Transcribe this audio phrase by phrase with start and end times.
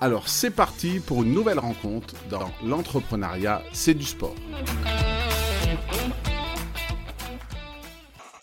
[0.00, 4.34] Alors c'est parti pour une nouvelle rencontre dans l'entrepreneuriat, c'est du sport.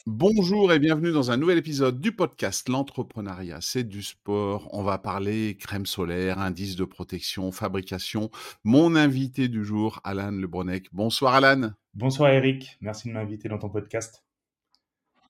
[0.07, 4.67] Bonjour et bienvenue dans un nouvel épisode du podcast L'entrepreneuriat, c'est du sport.
[4.73, 8.31] On va parler crème solaire, indice de protection, fabrication.
[8.63, 10.87] Mon invité du jour, Alan Lebronec.
[10.91, 11.69] Bonsoir Alan.
[11.93, 14.23] Bonsoir Eric, merci de m'inviter dans ton podcast.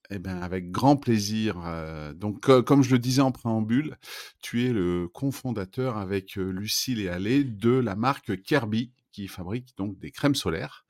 [0.10, 1.62] Eh bien, avec grand plaisir.
[1.66, 3.98] Euh, donc, comme je le disais en préambule,
[4.42, 9.70] tu es le cofondateur avec euh, Lucille et Allé de la marque Kirby, qui fabrique
[9.78, 10.86] donc des crèmes solaires.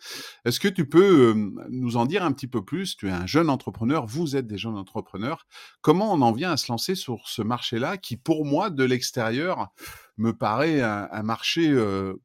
[0.45, 1.35] Est-ce que tu peux
[1.69, 2.95] nous en dire un petit peu plus?
[2.95, 5.45] Tu es un jeune entrepreneur, vous êtes des jeunes entrepreneurs.
[5.81, 9.73] Comment on en vient à se lancer sur ce marché-là qui, pour moi, de l'extérieur,
[10.17, 11.75] me paraît un, marché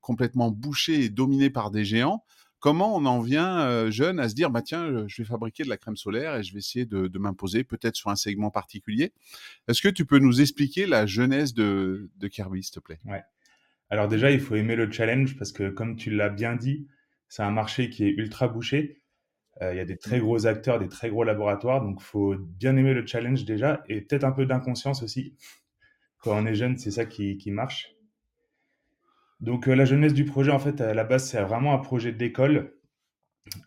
[0.01, 2.25] complètement bouché et dominé par des géants?
[2.61, 5.77] Comment on en vient jeune à se dire bah tiens je vais fabriquer de la
[5.77, 9.13] crème solaire et je vais essayer de, m'imposer peut-être sur un segment particulier.
[9.69, 12.99] Est-ce que tu peux nous expliquer la genèse de, de Kirby s'il te plaît?
[13.05, 13.23] Ouais.
[13.91, 16.87] Alors déjà, il faut aimer le challenge parce que comme tu l'as bien dit,
[17.29, 19.03] c'est un marché qui est ultra bouché.
[19.63, 22.37] Euh, il y a des très gros acteurs, des très gros laboratoires, donc il faut
[22.37, 25.35] bien aimer le challenge déjà et peut-être un peu d'inconscience aussi.
[26.19, 27.95] Quand on est jeune, c'est ça qui, marche.
[29.41, 32.13] Donc euh, la jeunesse du projet, en fait, à la base, c'est vraiment un projet
[32.13, 32.75] d'école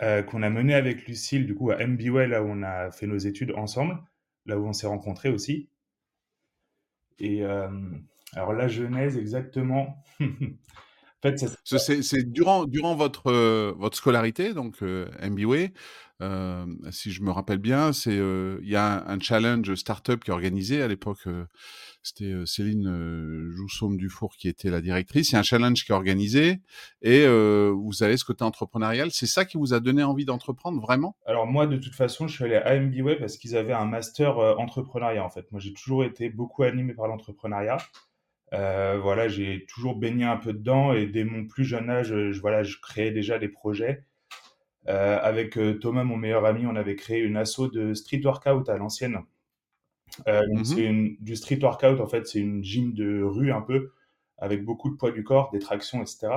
[0.01, 3.07] euh, qu'on a mené avec Lucille, du coup, à MBWay, là où on a fait
[3.07, 3.97] nos études ensemble,
[4.45, 5.69] là où on s'est rencontrés aussi.
[7.19, 7.43] Et
[8.33, 10.03] alors la genèse exactement.
[10.21, 10.27] en
[11.21, 15.07] fait, c'est durant, durant votre, euh, votre scolarité, donc euh,
[16.21, 20.81] euh, si je me rappelle bien, il y a un, challenge startup qui est organisé
[20.81, 21.27] à l'époque.
[22.03, 25.33] C'était Céline Joussaume Dufour qui était la directrice.
[25.33, 26.59] A un challenge qui est organisé
[27.01, 29.11] et vous avez ce côté entrepreneurial.
[29.11, 31.15] C'est ça qui vous a donné envie d'entreprendre vraiment?
[31.25, 34.37] Alors moi, de toute façon, je suis allé à MBA parce qu'ils avaient un master
[34.37, 35.51] entrepreneuriat en fait.
[35.51, 37.77] Moi, j'ai toujours été beaucoup animé par l'entrepreneuriat.
[38.53, 42.39] Euh, voilà, j'ai toujours baigné un peu dedans et dès mon plus jeune âge, je,
[42.39, 44.03] voilà, je créais déjà des projets.
[44.87, 48.67] Euh, avec euh, Thomas, mon meilleur ami, on avait créé une asso de street workout
[48.67, 49.19] à l'ancienne.
[50.27, 53.91] Mmh c'est du street workout, en fait, c'est une gym de rue un peu,
[54.37, 56.27] avec beaucoup de poids du corps, des tractions, etc.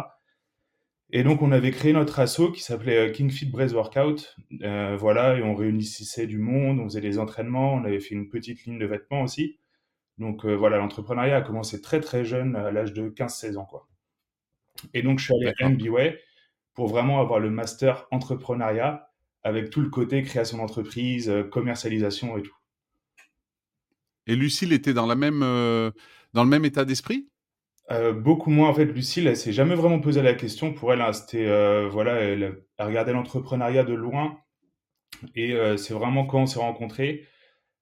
[1.10, 4.36] Et donc, on avait créé notre asso qui s'appelait King Fit Brace Workout.
[4.60, 8.64] voilà, et on réunissait du monde, on faisait des entraînements, on avait fait une petite
[8.64, 9.58] ligne de vêtements aussi.
[10.18, 13.64] Donc euh, voilà, l'entrepreneuriat a commencé très très jeune, à l'âge de 15-16 ans.
[13.64, 13.88] Quoi.
[14.92, 16.18] Et donc je suis allé à MBWay
[16.74, 19.08] pour vraiment avoir le master entrepreneuriat
[19.42, 22.56] avec tout le côté création d'entreprise, euh, commercialisation et tout.
[24.26, 25.90] Et Lucille était dans, la même, euh,
[26.32, 27.28] dans le même état d'esprit?
[28.14, 28.86] Beaucoup moins en fait.
[28.86, 30.72] Lucille, elle s'est jamais vraiment posé la question.
[30.72, 31.46] Pour elle, hein, c'était
[31.88, 34.38] voilà, elle, regardait l'entrepreneuriat de loin.
[35.34, 37.26] Et c'est vraiment quand on s'est rencontrés,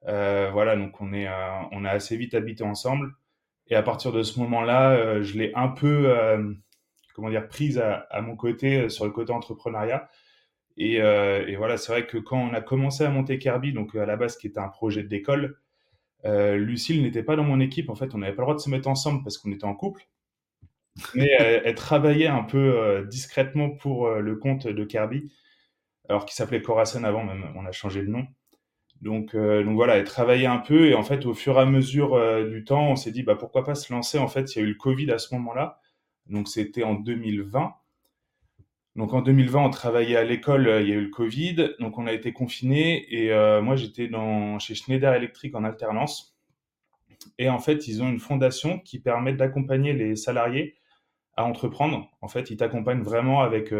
[0.08, 1.32] euh, voilà, donc on est, euh,
[1.72, 3.14] on a assez vite habité ensemble.
[3.69, 6.14] Et à partir de ce moment-là, euh, je l'ai un peu,
[7.14, 10.08] comment dire, prise à, mon côté sur le côté entrepreneuriat.
[10.76, 11.00] Et,
[11.56, 14.36] voilà, c'est vrai que quand on a commencé à monter Kirby, donc à la base
[14.36, 15.58] qui était un projet d'école,
[16.25, 17.91] Lucille n'était pas dans mon équipe.
[17.91, 19.75] En fait, on n'avait pas le droit de se mettre ensemble parce qu'on était en
[19.75, 20.08] couple.
[21.14, 25.32] Mais elle, travaillait un peu discrètement pour le compte de Kirby,
[26.08, 28.26] alors qu'il s'appelait Corazon avant, même on a changé le nom.
[29.02, 30.88] Donc, euh, donc voilà, et travailler un peu.
[30.88, 33.35] Et en fait, au fur et à mesure euh, du temps, on s'est dit, bah,
[33.35, 34.19] pourquoi pas se lancer?
[34.19, 35.81] En fait, il y a eu le Covid à ce moment-là.
[36.26, 37.75] Donc, c'était en 2020.
[38.97, 41.75] Donc, en 2020, on travaillait à l'école, il y a eu le Covid.
[41.81, 43.06] Donc, on a été confinés.
[43.15, 46.37] Et euh, moi, j'étais dans, chez Schneider Electric en alternance.
[47.39, 50.77] Et en fait, ils ont une fondation qui permet d'accompagner les salariés
[51.37, 52.11] à entreprendre.
[52.21, 53.73] En fait, ils t'accompagnent vraiment avec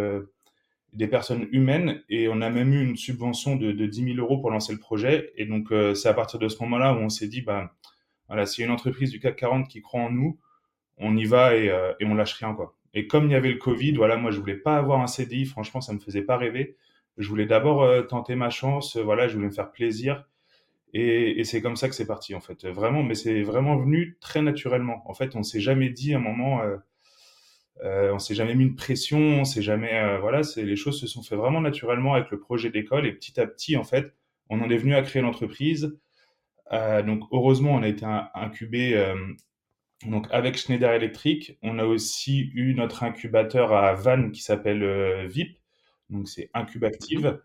[0.93, 4.39] des personnes humaines et on a même eu une subvention de, de 10 000 euros
[4.39, 5.33] pour lancer le projet.
[5.37, 7.75] Et donc, euh, c'est à partir de ce moment-là où on s'est dit, bah,
[8.29, 10.39] voilà, s'il y a une entreprise du CAC 40 qui croit en nous,
[10.99, 12.77] on y va et, euh, et on lâche rien, quoi.
[12.95, 15.47] Et comme il y avait le Covid, voilà, moi je voulais pas avoir un CDI,
[15.47, 16.77] franchement ça me faisait pas rêver.
[17.19, 20.25] Je voulais d'abord tenter ma chance, voilà, je voulais me faire plaisir.
[20.95, 22.67] Et, et c'est comme ça que c'est parti en fait.
[22.67, 25.03] Vraiment, mais c'est vraiment venu très naturellement.
[25.07, 26.63] En fait, on s'est jamais dit à un moment,
[27.85, 31.01] euh, on s'est jamais mis une pression, on s'est jamais, euh, voilà, c'est les choses
[31.01, 34.15] se sont fait vraiment naturellement avec le projet d'école et petit à petit en fait,
[34.51, 35.99] on en est venu à créer l'entreprise.
[36.73, 39.15] Euh, donc heureusement, on a été incubé euh,
[40.07, 41.59] donc avec Schneider Electric.
[41.63, 45.59] On a aussi eu notre incubateur à Vannes qui s'appelle euh, VIP,
[46.11, 47.39] donc c'est Incubactive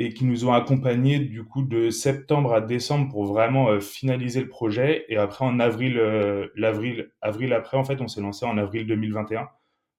[0.00, 4.40] et qui nous ont accompagnés du coup de septembre à décembre pour vraiment euh, finaliser
[4.40, 5.04] le projet.
[5.08, 8.86] Et après, en avril, euh, l'avril, avril après, en fait, on s'est lancé en avril
[8.86, 9.48] 2021.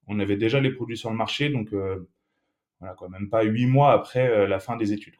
[0.08, 2.10] On avait déjà les produits sur le marché, donc euh,
[2.80, 5.16] voilà quoi, même pas huit mois après la fin des études.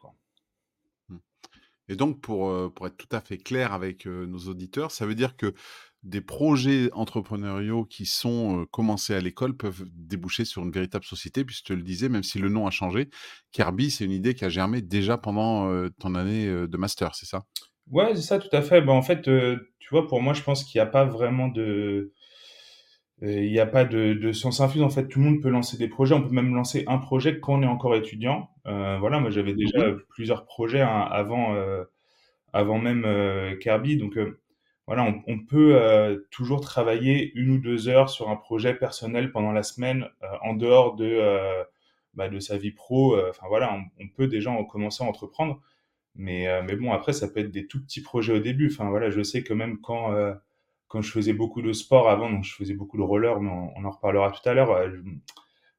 [1.88, 5.36] Et donc, pour, pour être tout à fait clair avec nos auditeurs, ça veut dire
[5.36, 5.54] que
[6.02, 11.66] des projets entrepreneuriaux qui sont commencés à l'école peuvent déboucher sur une véritable société, puisque
[11.66, 13.10] tu le disais, même si le nom a changé,
[13.52, 17.44] Kirby, c'est une idée qui a germé déjà pendant ton année de master, c'est ça?
[17.90, 18.80] Ouais, c'est ça, tout à fait.
[18.80, 22.12] Ben, en fait, tu vois, pour moi, je pense qu'il n'y a pas vraiment de...
[23.22, 24.80] Il n'y a pas de, de science infuse.
[24.80, 26.14] En fait, tout le monde peut lancer des projets.
[26.14, 28.48] On peut même lancer un projet quand on est encore étudiant.
[28.66, 31.54] Euh, voilà, moi, j'avais déjà mmh plusieurs projets hein, avant,
[32.54, 33.04] avant même
[33.58, 33.98] Kirby.
[33.98, 34.18] Donc,
[34.90, 39.52] voilà, on, peut euh, toujours travailler une ou deux heures sur un projet personnel pendant
[39.52, 41.62] la semaine euh, en dehors de, euh,
[42.14, 43.16] bah, de sa vie pro.
[43.28, 45.60] Enfin voilà, on, peut déjà commencer à entreprendre.
[46.16, 48.68] Mais, mais bon, après, ça peut être des tout petits projets au début.
[48.72, 50.12] Enfin voilà, je sais que même quand,
[50.88, 53.84] quand je faisais beaucoup de sport avant, donc je faisais beaucoup de roller, mais on,
[53.84, 54.76] en reparlera tout à l'heure.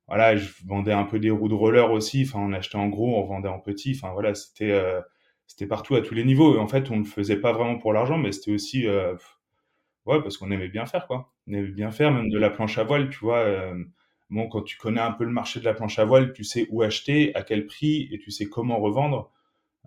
[0.08, 2.24] voilà, je vendais un peu des roues de roller aussi.
[2.26, 3.94] Enfin, on achetait en gros, on vendait en petit.
[3.94, 4.72] Enfin voilà, c'était
[5.52, 6.56] c'était partout à tous les niveaux.
[6.56, 9.16] Et en fait, on ne le faisait pas vraiment pour l'argent, mais c'était aussi, euh,
[10.06, 11.34] ouais, parce qu'on aimait bien faire, quoi.
[11.46, 13.40] On aimait bien faire, même de la planche à voile, tu vois.
[13.40, 13.84] Euh,
[14.30, 16.68] bon, quand tu connais un peu le marché de la planche à voile, tu sais
[16.70, 19.30] où acheter, à quel prix, et tu sais comment revendre.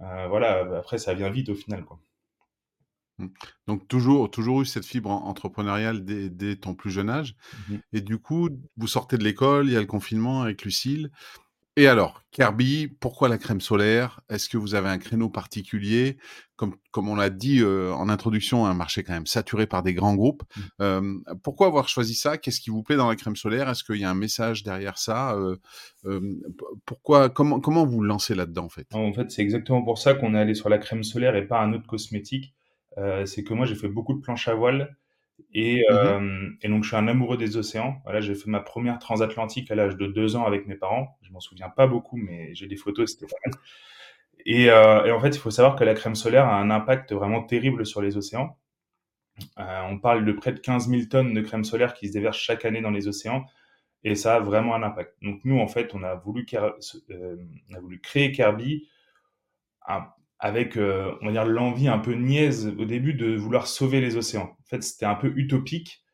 [0.03, 1.99] Euh, voilà, après, ça vient vite au final, quoi.
[3.17, 3.29] Mmh.
[3.69, 7.37] Donc toujours, toujours eu cette fibre entrepreneuriale dès, ton plus jeune âge.
[7.69, 11.11] Mmh et du coup, vous sortez de l'école, il y a le confinement avec Lucille.
[11.77, 14.21] Et alors, Kirby, pourquoi la crème solaire?
[14.29, 16.19] Est-ce que vous avez un créneau particulier?
[16.55, 19.93] Comme, comme on l'a dit euh, en introduction, un marché quand même saturé par des
[19.93, 20.45] grands groupes.
[20.81, 22.39] Euh, pourquoi avoir choisi ça?
[22.39, 23.69] Qu'est-ce qui vous plaît dans la crème solaire?
[23.69, 25.35] Est-ce qu'il y a un message derrière ça?
[25.35, 26.21] Euh,
[26.87, 28.87] Pourquoi Comment comment vous lancez là-dedans en fait?
[28.93, 31.61] En fait, c'est exactement pour ça qu'on est allé sur la crème solaire et pas
[31.61, 32.55] un autre cosmétique.
[33.25, 34.97] c'est que moi, j'ai fait beaucoup de planches à voile
[35.53, 38.01] et, mmh euh, et, donc, je suis un amoureux des océans.
[38.05, 41.19] Voilà, j'ai fait ma première transatlantique à l'âge de deux ans avec mes parents.
[41.23, 43.61] Je m'en souviens pas beaucoup, mais j'ai des photos, c'était pas mal.
[44.47, 47.13] Et, euh, et, en fait, il faut savoir que la crème solaire a un impact
[47.13, 48.59] vraiment terrible sur les océans.
[49.59, 52.39] Euh, on parle de près de 15 000 tonnes de crème solaire qui se déversent
[52.39, 53.45] chaque année dans les océans.
[54.05, 55.15] Et ça a vraiment un impact.
[55.23, 58.89] Donc, nous, en fait, on a voulu, on a voulu créer Kirby
[59.87, 60.07] un,
[60.39, 64.17] avec, euh, on va dire, l'envie un peu niaise au début de vouloir sauver les
[64.17, 64.57] océans.
[64.61, 66.05] En fait, c'était un peu utopique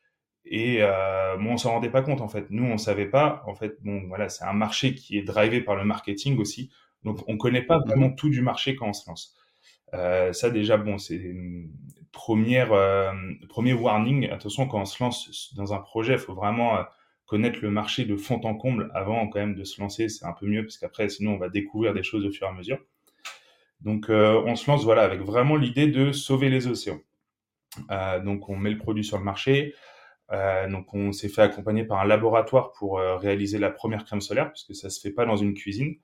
[0.45, 2.47] et euh, bon, on s'en rendait pas compte en fait.
[2.51, 3.43] Nous, on savait pas.
[3.47, 6.71] En fait, bon, voilà, c'est un marché qui est drivé par le marketing aussi.
[7.05, 9.37] Donc, on connaît pas vraiment tout du marché quand on se lance.
[9.95, 11.71] Euh, ça déjà, bon, c'est une
[12.13, 13.13] première, euh,
[13.49, 14.29] premier warning.
[14.31, 16.83] Attention, quand on se lance dans un projet, il faut vraiment euh,
[17.27, 20.09] connaître le marché de fond en comble avant quand même de se lancer.
[20.09, 22.51] C'est un peu mieux parce qu'après, sinon, on va découvrir des choses au fur et
[22.51, 22.79] à mesure.
[23.83, 27.01] Donc euh, on se lance voilà avec vraiment l'idée de sauver les océans.
[27.91, 29.75] Euh, donc on met le produit sur le marché.
[30.33, 34.53] Euh, donc on s'est fait accompagner par un laboratoire pour réaliser la première crème solaire
[34.53, 35.97] puisque ça se fait pas dans une cuisine.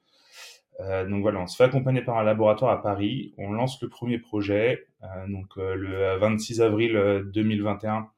[0.80, 3.34] donc voilà, on se fait accompagner par un laboratoire à Paris.
[3.38, 4.86] On lance le premier projet.
[5.28, 8.08] donc le 26 avril 2021,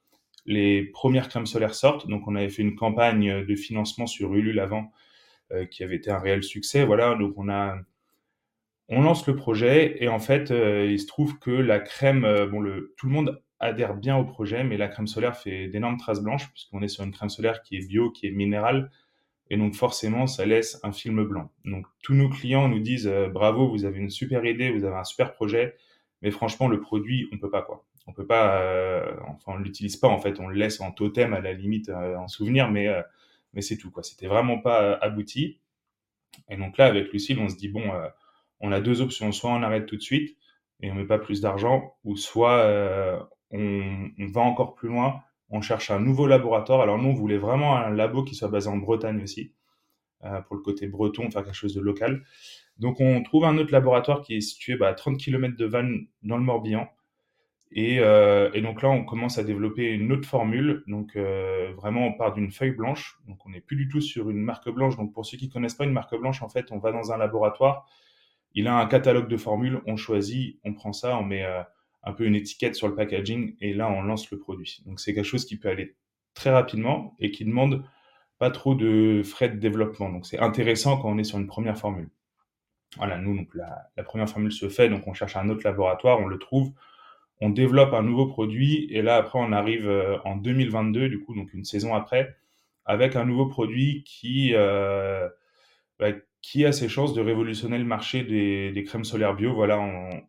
[0.46, 2.08] les premières crèmes solaires sortent.
[2.08, 4.90] Donc on avait fait une campagne de financement sur Ulule avant
[5.70, 6.84] qui avait été un réel succès.
[6.84, 7.76] Voilà, donc on a
[8.88, 12.46] on lance le projet et en fait, euh, il se trouve que la crème, euh,
[12.46, 15.98] bon, le, tout le monde adhère bien au projet, mais la crème solaire fait d'énormes
[15.98, 18.90] traces blanches puisqu'on est sur une crème solaire qui est bio, qui est minérale.
[19.50, 21.50] Et donc forcément, ça laisse un film blanc.
[21.64, 24.96] Donc tous nos clients nous disent euh, bravo, vous avez une super idée, vous avez
[24.96, 25.76] un super projet,
[26.22, 27.84] mais franchement le produit, on peut pas quoi.
[28.06, 28.64] On peut pas,
[29.28, 32.26] enfin on l'utilise pas en fait, on le laisse en totem à la limite en
[32.26, 32.88] souvenir, mais
[33.52, 34.02] mais c'est tout quoi.
[34.02, 35.60] C'était vraiment pas abouti.
[36.48, 37.82] Et donc là avec Lucille, on se dit bon
[38.60, 39.32] on a deux options.
[39.32, 40.36] Soit on arrête tout de suite
[40.80, 43.18] et on met pas plus d'argent, ou soit euh,
[43.50, 46.80] on, va encore plus loin, on cherche un nouveau laboratoire.
[46.80, 49.52] Alors nous, on voulait vraiment un labo qui soit basé en Bretagne aussi,
[50.24, 52.22] euh, pour le côté breton, faire quelque chose de local.
[52.78, 56.06] Donc on trouve un autre laboratoire qui est situé bah, à 30 km de Vannes
[56.22, 56.88] dans le Morbihan.
[57.70, 60.84] Et, euh, et, donc là, on commence à développer une autre formule.
[60.86, 63.18] Donc vraiment, on part d'une feuille blanche.
[63.26, 64.96] Donc on n'est plus du tout sur une marque blanche.
[64.96, 67.18] Donc pour ceux qui connaissent pas une marque blanche, en fait, on va dans un
[67.18, 67.86] laboratoire.
[68.54, 69.80] Il a un catalogue de formules.
[69.86, 71.62] On choisit, on prend ça, on met euh,
[72.02, 74.82] un peu une étiquette sur le packaging et là, on lance le produit.
[74.86, 75.96] Donc c'est quelque chose qui peut aller
[76.34, 77.84] très rapidement et qui demande
[78.38, 80.10] pas trop de frais de développement.
[80.10, 82.10] Donc c'est intéressant quand on est sur une première formule.
[82.96, 83.46] Voilà, nous,
[83.96, 86.72] la première formule se fait, donc on cherche un autre laboratoire, on le trouve
[87.40, 91.34] on développe un nouveau produit et là après on arrive euh, en 2022 du coup
[91.34, 92.36] donc une saison après
[92.84, 95.28] avec un nouveau produit qui euh,
[95.98, 96.08] bah,
[96.40, 99.54] qui a ses chances de révolutionner le marché des, crèmes solaires bio.
[99.54, 99.78] Voilà,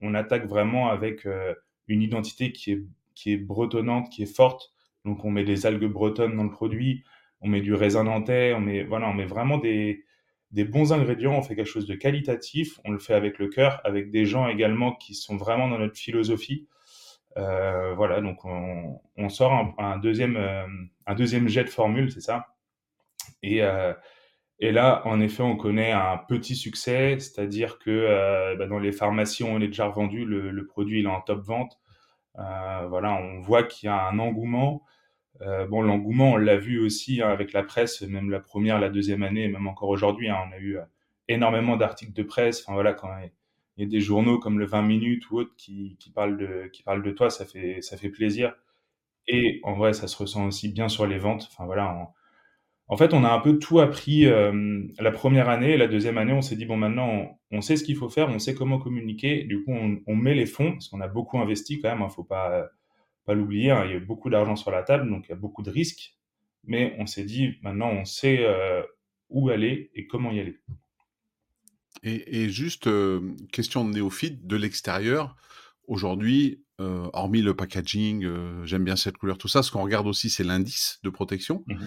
[0.01, 1.53] on, attaque vraiment avec euh,
[1.87, 2.83] une identité qui est
[3.15, 4.71] qui bretonnante, qui est forte.
[5.05, 7.03] Donc on met des algues bretonnes dans le produit,
[7.41, 10.03] on met du raisin nantais, on met voilà, on met vraiment des
[10.51, 14.09] bons ingrédients, on fait quelque chose de qualitatif, on le fait avec le cœur, avec
[14.11, 16.67] des gens également qui sont vraiment dans notre philosophie.
[17.37, 20.65] Euh, voilà, donc on, sort un, deuxième, euh,
[21.05, 22.47] un deuxième jet de formule, c'est ça.
[23.43, 23.61] Et,
[24.59, 29.43] et là, en effet, on connaît un petit succès, c'est-à-dire que bah, dans les pharmacies,
[29.43, 31.79] on est déjà revendu, le, produit il est en top vente.
[32.35, 34.83] voilà, on voit qu'il y a un engouement.
[35.69, 39.23] bon, l'engouement, on l'a vu aussi hein, avec la presse, même la première, la deuxième
[39.23, 40.29] année, même encore aujourd'hui.
[40.29, 40.77] Hein, on a eu
[41.29, 42.61] énormément d'articles de presse.
[42.61, 43.09] Enfin voilà, quand
[43.77, 46.67] il y a des journaux comme le 20 minutes ou autres qui, qui, parlent de,
[46.73, 48.53] qui parlent de toi, ça fait, ça fait plaisir.
[49.27, 51.47] Et en vrai, ça se ressent aussi bien sur les ventes.
[51.51, 52.11] Enfin voilà,
[52.97, 55.77] fait, on a un peu tout appris euh, la première année.
[55.77, 58.39] La deuxième année, on s'est dit, bon, maintenant, on, sait ce qu'il faut faire, on
[58.39, 59.43] sait comment communiquer.
[59.43, 62.07] Du coup, on, met les fonds, parce qu'on a beaucoup investi quand même, il hein,
[62.07, 62.67] ne faut pas,
[63.27, 63.69] l'oublier.
[63.69, 63.85] Hein.
[63.85, 66.15] il y a beaucoup d'argent sur la table, donc il y a beaucoup de risques.
[66.63, 68.81] Mais on s'est dit, maintenant, on sait euh,
[69.29, 70.57] où aller et comment y aller.
[72.01, 72.89] Et, juste,
[73.51, 75.35] question de néophyte, de l'extérieur,
[75.87, 78.27] aujourd'hui, hormis le packaging,
[78.63, 81.63] j'aime bien cette couleur, tout ça, ce qu'on regarde aussi, c'est l'indice de protection.
[81.67, 81.85] Mmh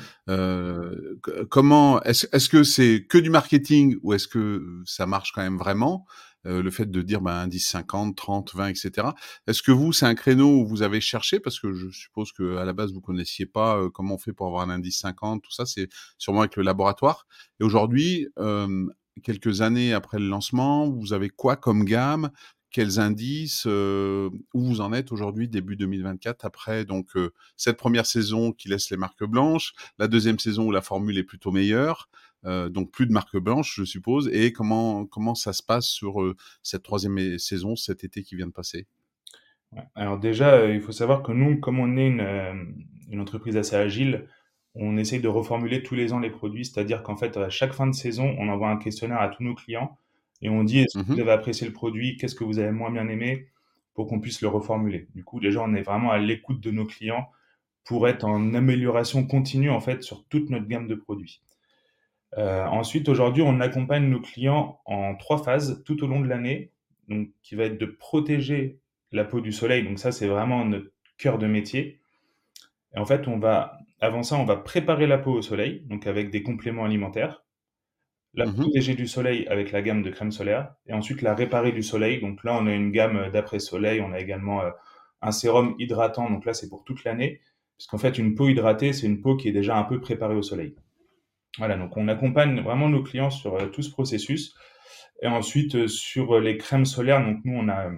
[1.48, 5.58] comment, est-ce est que c'est que du marketing ou est-ce que ça marche quand même
[5.58, 6.06] vraiment?
[6.44, 9.08] Le fait de dire ben, indice 50, 30, 20, etc.
[9.46, 11.38] Est-ce que vous, c'est un créneau où vous avez cherché?
[11.38, 14.48] Parce que je suppose que à la base, vous connaissiez pas comment on fait pour
[14.48, 17.26] avoir un indice 50, tout ça, c'est sûrement avec le laboratoire.
[17.60, 18.28] Et aujourd'hui,
[19.22, 22.30] quelques années après le lancement, vous avez quoi comme gamme?
[22.72, 27.10] Quels indices Où vous en êtes aujourd'hui, début 2024, après donc
[27.56, 31.22] cette première saison qui laisse les marques blanches, la deuxième saison où la formule est
[31.22, 32.08] plutôt meilleure,
[32.44, 34.28] donc plus de marques blanches, je suppose.
[34.32, 36.14] Et comment ça se passe sur
[36.62, 38.86] cette troisième saison, cet été qui vient de passer?
[39.94, 42.08] Alors déjà, il faut savoir que nous, comme on est
[43.10, 44.26] une entreprise assez agile,
[44.74, 47.86] on essaye de reformuler tous les ans les produits, c'est-à-dire qu'en fait, à chaque fin
[47.86, 49.98] de saison, on envoie un questionnaire à tous nos clients
[50.42, 52.72] et on dit est-ce que vous mmh avez apprécié le produit, qu'est-ce que vous avez
[52.72, 53.46] moins bien aimé,
[53.94, 55.08] pour qu'on puisse le reformuler.
[55.14, 57.28] Du coup, déjà, on est vraiment à l'écoute de nos clients
[57.84, 61.42] pour être en amélioration continue en fait sur toute notre gamme de produits.
[62.38, 66.72] Euh, ensuite, aujourd'hui, on accompagne nos clients en trois phases tout au long de l'année,
[67.08, 68.78] donc qui va être de protéger
[69.10, 69.84] la peau du soleil.
[69.84, 72.00] Donc ça, c'est vraiment notre cœur de métier.
[72.94, 76.06] Et en fait, on va avant ça, on va préparer la peau au soleil, donc
[76.08, 77.41] avec des compléments alimentaires.
[78.34, 80.74] La mmh protéger du soleil avec la gamme de crème solaire.
[80.86, 82.20] Et ensuite, la réparer du soleil.
[82.20, 84.00] Donc là, on a une gamme d'après-soleil.
[84.00, 84.70] On a également euh,
[85.20, 86.30] un sérum hydratant.
[86.30, 87.40] Donc là, c'est pour toute l'année.
[87.76, 90.42] Puisqu'en fait, une peau hydratée, c'est une peau qui est déjà un peu préparée au
[90.42, 90.74] soleil.
[91.58, 94.54] Voilà, donc on accompagne vraiment nos clients sur euh, tout ce processus.
[95.20, 97.90] Et ensuite, euh, sur les crèmes solaires, donc nous, on a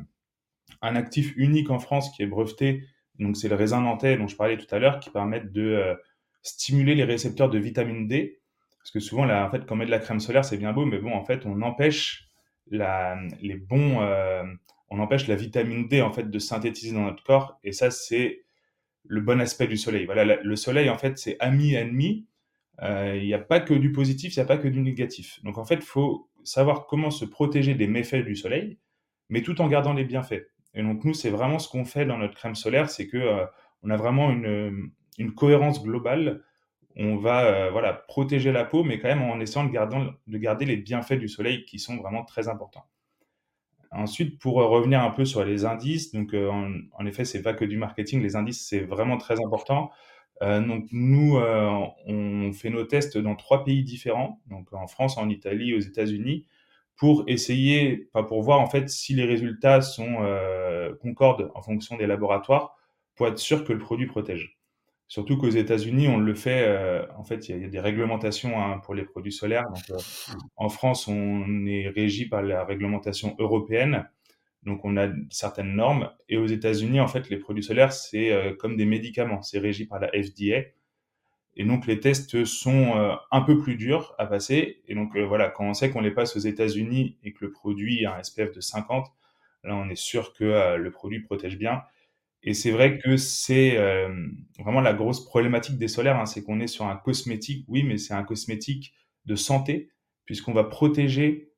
[0.82, 2.82] un actif unique en France qui est breveté
[3.18, 5.94] donc c'est le raisin nantais dont je parlais tout à l'heure qui permettent de euh,
[6.42, 8.40] stimuler les récepteurs de vitamine D.
[8.84, 10.84] Parce que souvent, en fait, quand on met de la crème solaire, c'est bien beau,
[10.84, 12.28] mais bon, en fait, on empêche
[12.70, 14.44] la, les bons, euh,
[14.90, 17.58] on empêche la vitamine D en fait de synthétiser dans notre corps.
[17.64, 18.44] Et ça, c'est
[19.04, 20.04] le bon aspect du soleil.
[20.04, 22.26] Voilà, le soleil, en fait, c'est ami ennemi.
[22.82, 25.42] Euh, il n'y a pas que du positif, il n'y a pas que du négatif.
[25.44, 28.78] Donc, en fait, il faut savoir comment se protéger des méfaits du soleil,
[29.30, 30.46] mais tout en gardant les bienfaits.
[30.74, 33.46] Et donc nous, c'est vraiment ce qu'on fait dans notre crème solaire, c'est que euh,
[33.82, 34.90] on a vraiment une,
[35.36, 36.42] cohérence globale.
[36.96, 40.38] On va euh, voilà protéger la peau, mais quand même en essayant de garder, de
[40.38, 42.86] garder les bienfaits du soleil qui sont vraiment très importants.
[43.90, 46.50] Ensuite, pour revenir un peu sur les indices, donc euh,
[46.92, 49.90] en, effet, c'est pas que du marketing, les indices c'est vraiment très important.
[50.40, 55.74] donc nous, on fait nos tests dans trois pays différents, donc en France, en Italie,
[55.74, 56.44] aux États-Unis
[56.96, 61.96] pour essayer, pas pour voir en fait si les résultats sont euh, concordent en fonction
[61.96, 62.76] des laboratoires,
[63.16, 64.58] pour être sûr que le produit protège.
[65.06, 66.64] Surtout qu'aux États-Unis, on le fait.
[66.66, 69.64] Euh, en fait, il y, a des réglementations hein, pour les produits solaires.
[69.68, 69.98] Donc, euh,
[70.56, 74.08] en France, on est régi par la réglementation européenne.
[74.64, 76.10] Donc on a certaines normes.
[76.28, 79.42] Et aux États-Unis, en fait, les produits solaires, c'est euh, comme des médicaments.
[79.42, 80.62] C'est régi par la FDA.
[81.56, 84.82] Et donc les tests sont euh, un peu plus durs à passer.
[84.88, 87.50] Et donc euh, voilà, quand on sait qu'on les passe aux États-Unis et que le
[87.50, 89.06] produit a un SPF de 50,
[89.64, 91.82] là on est sûr que le produit protège bien.
[92.44, 93.78] Et c'est vrai que c'est
[94.58, 97.96] vraiment la grosse problématique des solaires, hein, c'est qu'on est sur un cosmétique, oui, mais
[97.98, 99.90] c'est un cosmétique de santé,
[100.26, 101.50] puisqu'on va protéger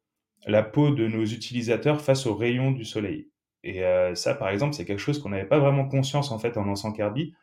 [0.47, 3.29] la peau de nos utilisateurs face aux rayons du soleil.
[3.65, 6.57] Et euh, ça, par exemple, c'est quelque chose qu'on n'avait pas vraiment conscience en fait
[6.57, 7.35] en lançant Kirby.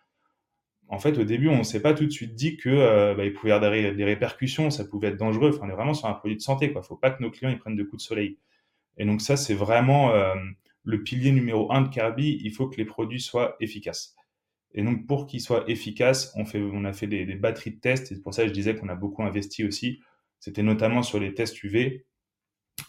[0.88, 3.26] En fait, au début, on ne s'est pas tout de suite dit que euh, bah,
[3.26, 5.52] il pouvait y avoir des, répercussions, ça pouvait être dangereux.
[5.54, 6.68] Enfin, on est vraiment sur un produit de santé.
[6.68, 8.38] Il ne faut pas que nos clients ils prennent de coups de soleil.
[8.98, 10.36] Et donc ça, c'est vraiment euh,
[10.84, 12.40] le pilier numéro un de Kirby.
[12.44, 14.16] Il faut que les produits soient efficaces.
[14.74, 18.12] Et donc pour qu'ils soient efficaces, on, fait, on a fait des, batteries de tests.
[18.12, 20.02] Et pour ça je disais qu'on a beaucoup investi aussi.
[20.40, 22.06] C'était notamment sur les tests UV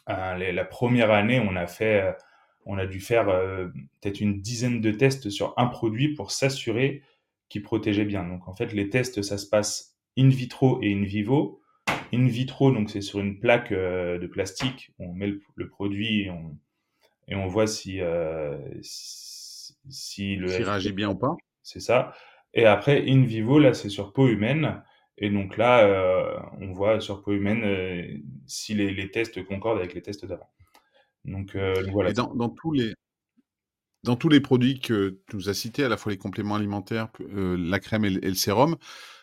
[0.08, 2.12] euh, la première année, on a fait, euh,
[2.66, 3.68] on a dû faire euh,
[4.00, 7.02] peut-être une dizaine de tests sur un produit pour s'assurer
[7.48, 8.24] qu'il protégeait bien.
[8.24, 11.60] Donc en fait, les tests, ça se passe in vitro et in vivo.
[12.12, 16.56] In vitro, donc c'est sur une plaque de plastique, on met le, produit et on,
[17.28, 18.00] et on voit si,
[18.82, 20.46] si, le.
[20.46, 21.36] réagit bien ou pas.
[21.62, 22.12] C'est ça.
[22.54, 24.82] Et après, in vivo, là, c'est sur peau humaine.
[25.18, 29.94] Et donc là, euh, on voit sur peau humaine euh, si les, tests concordent avec
[29.94, 30.48] les tests d'avant.
[31.24, 32.10] Donc, euh, voilà.
[32.10, 32.94] Et dans, tous les,
[34.02, 37.08] dans tous les produits que tu nous as cités, à la fois les compléments alimentaires,
[37.30, 38.76] la crème et le, sérum,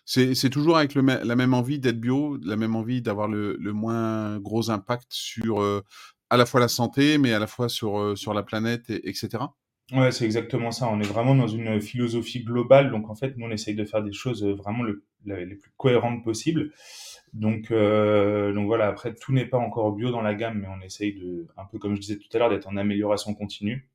[0.05, 3.73] c'est toujours avec le, la même envie d'être bio, la même envie d'avoir le, le,
[3.73, 5.61] moins gros impact sur
[6.31, 9.43] à la fois la santé, mais à la fois sur, sur la planète, etc.
[9.91, 10.87] Ouais, c'est exactement ça.
[10.87, 12.91] On est vraiment dans une philosophie globale.
[12.91, 14.83] Donc, en fait, nous, on essaye de faire des choses euh, vraiment
[15.25, 16.71] les plus cohérentes possibles.
[17.33, 20.81] Donc, euh, donc voilà, après, tout n'est pas encore bio dans la gamme, mais on
[20.81, 23.89] essaye de, un peu comme je disais tout à l'heure, d'être en amélioration continue.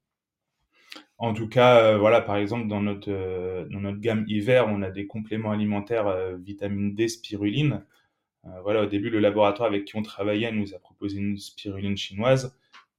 [1.16, 4.90] En tout cas, euh, voilà, par exemple, dans notre, dans notre gamme hiver, on a
[4.90, 7.84] des compléments alimentaires vitamine D, spiruline.
[8.62, 12.56] Voilà, au début, le laboratoire avec qui on travaillait nous a proposé une spiruline chinoise.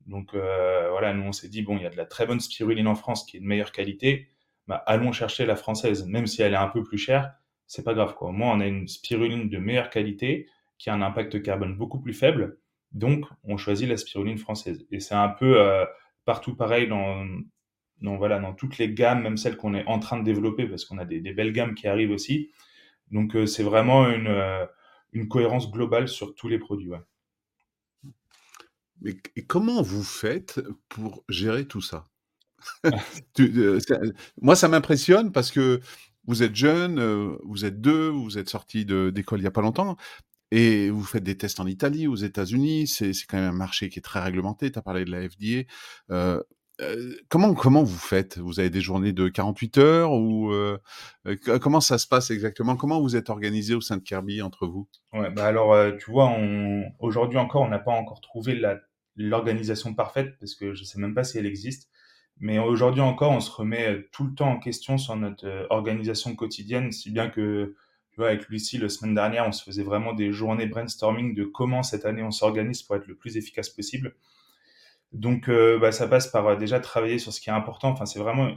[0.08, 2.40] Donc euh, voilà, nous on s'est dit, bon, il y a de la très bonne
[2.40, 4.30] spiruline en France qui est de meilleure qualité,
[4.68, 7.34] bah, allons chercher la française, même si elle est un peu plus chère,
[7.68, 8.30] c'est pas grave quoi.
[8.30, 12.00] Au moins on a une spiruline de meilleure qualité qui a un impact carbone beaucoup
[12.00, 12.58] plus faible,
[12.94, 14.88] donc on choisit la spiruline française.
[14.92, 15.86] Et c'est un peu euh,
[16.26, 17.26] partout pareil dans,
[18.02, 20.98] voilà, dans toutes les gammes, même celles qu'on est en train de développer, parce qu'on
[21.00, 22.52] a des, belles gammes qui arrivent aussi.
[23.12, 24.28] Donc euh, c'est vraiment une,
[25.14, 26.92] une cohérence globale sur tous les produits.
[29.02, 29.16] Mais
[29.48, 32.08] comment vous faites pour gérer tout ça?
[33.40, 33.80] Euh,
[34.42, 35.80] Moi, ça m'impressionne parce que
[36.26, 39.62] vous êtes jeune, euh, vous êtes deux, vous êtes sorti d'école il n'y a pas
[39.62, 39.96] longtemps,
[40.52, 44.00] et vous faites des tests en Italie, aux États-Unis, c'est quand même un marché qui
[44.00, 45.64] est très réglementé, tu as parlé de la FDA.
[46.12, 46.42] Euh,
[47.30, 48.38] comment, comment vous faites?
[48.38, 50.54] Vous avez des journées de 48 heures ou
[51.62, 52.76] comment ça se passe exactement?
[52.76, 54.88] Comment vous êtes organisé au sein de Kirby entre vous?
[55.14, 56.36] Ouais, bah alors tu vois,
[57.00, 58.62] aujourd'hui encore, on n'a pas encore trouvé
[59.16, 61.90] l'organisation parfaite parce que je sais même pas si elle existe.
[62.40, 66.92] Mais aujourd'hui encore, on se remet tout le temps en question sur notre organisation quotidienne,
[66.92, 67.76] si bien que,
[68.12, 71.46] tu vois, avec Lucie, la semaine dernière, on se faisait vraiment des journées brainstorming de
[71.46, 74.14] comment cette année on s'organise pour être le plus efficace possible.
[75.14, 77.90] Donc, euh, bah, ça passe par déjà travailler sur ce qui est important.
[77.90, 78.50] Enfin, c'est vraiment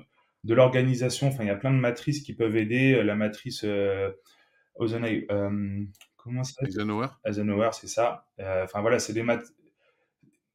[0.44, 1.28] de l'organisation.
[1.28, 3.02] Enfin, il y a plein de matrices qui peuvent aider.
[3.02, 4.10] La matrice euh,
[6.16, 7.08] comment ça Eisenhower.
[7.24, 8.26] Eisenhower, c'est ça.
[8.38, 9.42] Enfin, voilà, c'est des mat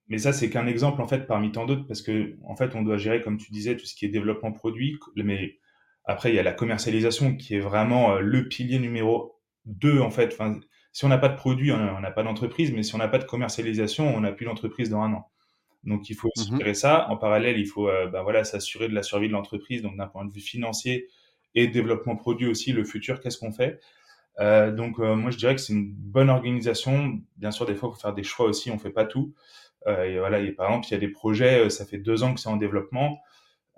[0.08, 2.84] mais ça, c'est qu'un exemple en fait parmi tant d'autres parce que en fait, on
[2.84, 5.00] doit gérer, comme tu disais, tout ce qui est développement produit.
[5.16, 5.58] Mais
[6.06, 10.12] après, il y a la commercialisation qui est vraiment euh, le pilier numéro 2 en
[10.12, 10.34] fait.
[10.34, 10.60] Enfin,
[10.92, 13.18] si on n'a pas de produit, on n'a pas d'entreprise, mais si on n'a pas
[13.18, 15.32] de commercialisation, on n'a plus d'entreprise dans un an.
[15.86, 17.08] Donc, il faut mmh gérer ça.
[17.10, 20.08] En parallèle, il faut euh, ben voilà, s'assurer de la survie de l'entreprise, donc d'un
[20.08, 21.08] point de vue financier
[21.54, 23.80] et développement produit aussi, le futur, qu'est-ce qu'on fait?
[24.40, 27.20] Euh, Donc, euh, moi, je dirais que c'est une bonne organisation.
[27.38, 29.34] Bien sûr, des fois, il faut faire des choix aussi, on fait pas tout.
[29.88, 32.50] Et voilà, par exemple, il y a des projets, ça fait deux ans que c'est
[32.50, 33.20] en développement.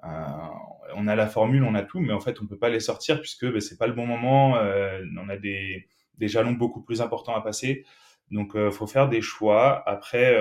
[0.03, 3.19] On a la formule, on a tout, mais en fait, on peut pas les sortir
[3.19, 4.53] puisque ben, c'est pas le bon moment.
[4.53, 5.85] on a des,
[6.17, 7.83] des jalons beaucoup plus importants à passer.
[8.31, 9.83] Donc, il faut faire des choix.
[9.85, 10.33] Après,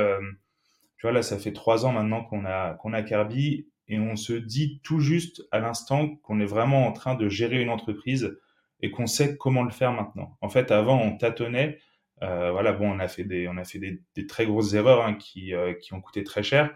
[0.96, 4.16] tu vois, là, ça fait trois ans maintenant qu'on a, qu'on a Kirby et on
[4.16, 8.38] se dit tout juste à l'instant qu'on est vraiment en train de gérer une entreprise
[8.80, 10.37] et qu'on sait comment le faire maintenant.
[10.40, 11.78] En fait, avant, on tâtonnait
[12.22, 15.04] euh, voilà, bon, on a fait des, on a fait des, des très grosses erreurs
[15.04, 16.74] hein, qui, euh, qui ont coûté très cher.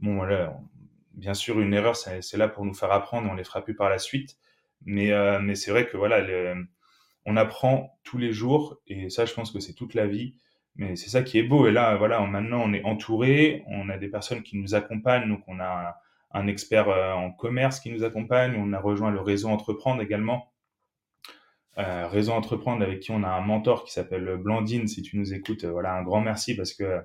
[0.00, 0.58] Bon, voilà,
[1.14, 3.88] bien sûr, une erreur, c'est là pour nous faire apprendre, on les fera plus par
[3.88, 4.36] la suite.
[4.84, 6.54] Mais, euh, mais c'est vrai que voilà,
[7.24, 10.38] on apprend tous les jours, et ça, je pense que c'est toute la vie.
[10.76, 11.66] Mais c'est ça qui est beau.
[11.66, 15.42] Et là, voilà, maintenant, on est entouré, on a des personnes qui nous accompagnent, donc
[15.46, 15.96] on a
[16.32, 18.54] un expert en commerce qui nous accompagne.
[18.56, 20.50] On a rejoint le réseau Entreprendre également.
[21.76, 24.88] réseau Entreprendre avec qui on a un mentor qui s'appelle Blandine.
[24.88, 27.02] Si tu nous écoutes, voilà, un grand merci parce que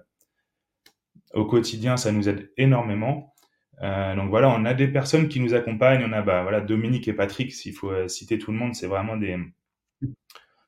[1.34, 3.34] au quotidien, ça nous aide énormément.
[3.82, 6.04] Euh, donc voilà, on a des personnes qui nous accompagnent.
[6.04, 8.88] On a bah, voilà, Dominique et Patrick, s'il faut euh, citer tout le monde, c'est
[8.88, 9.38] vraiment des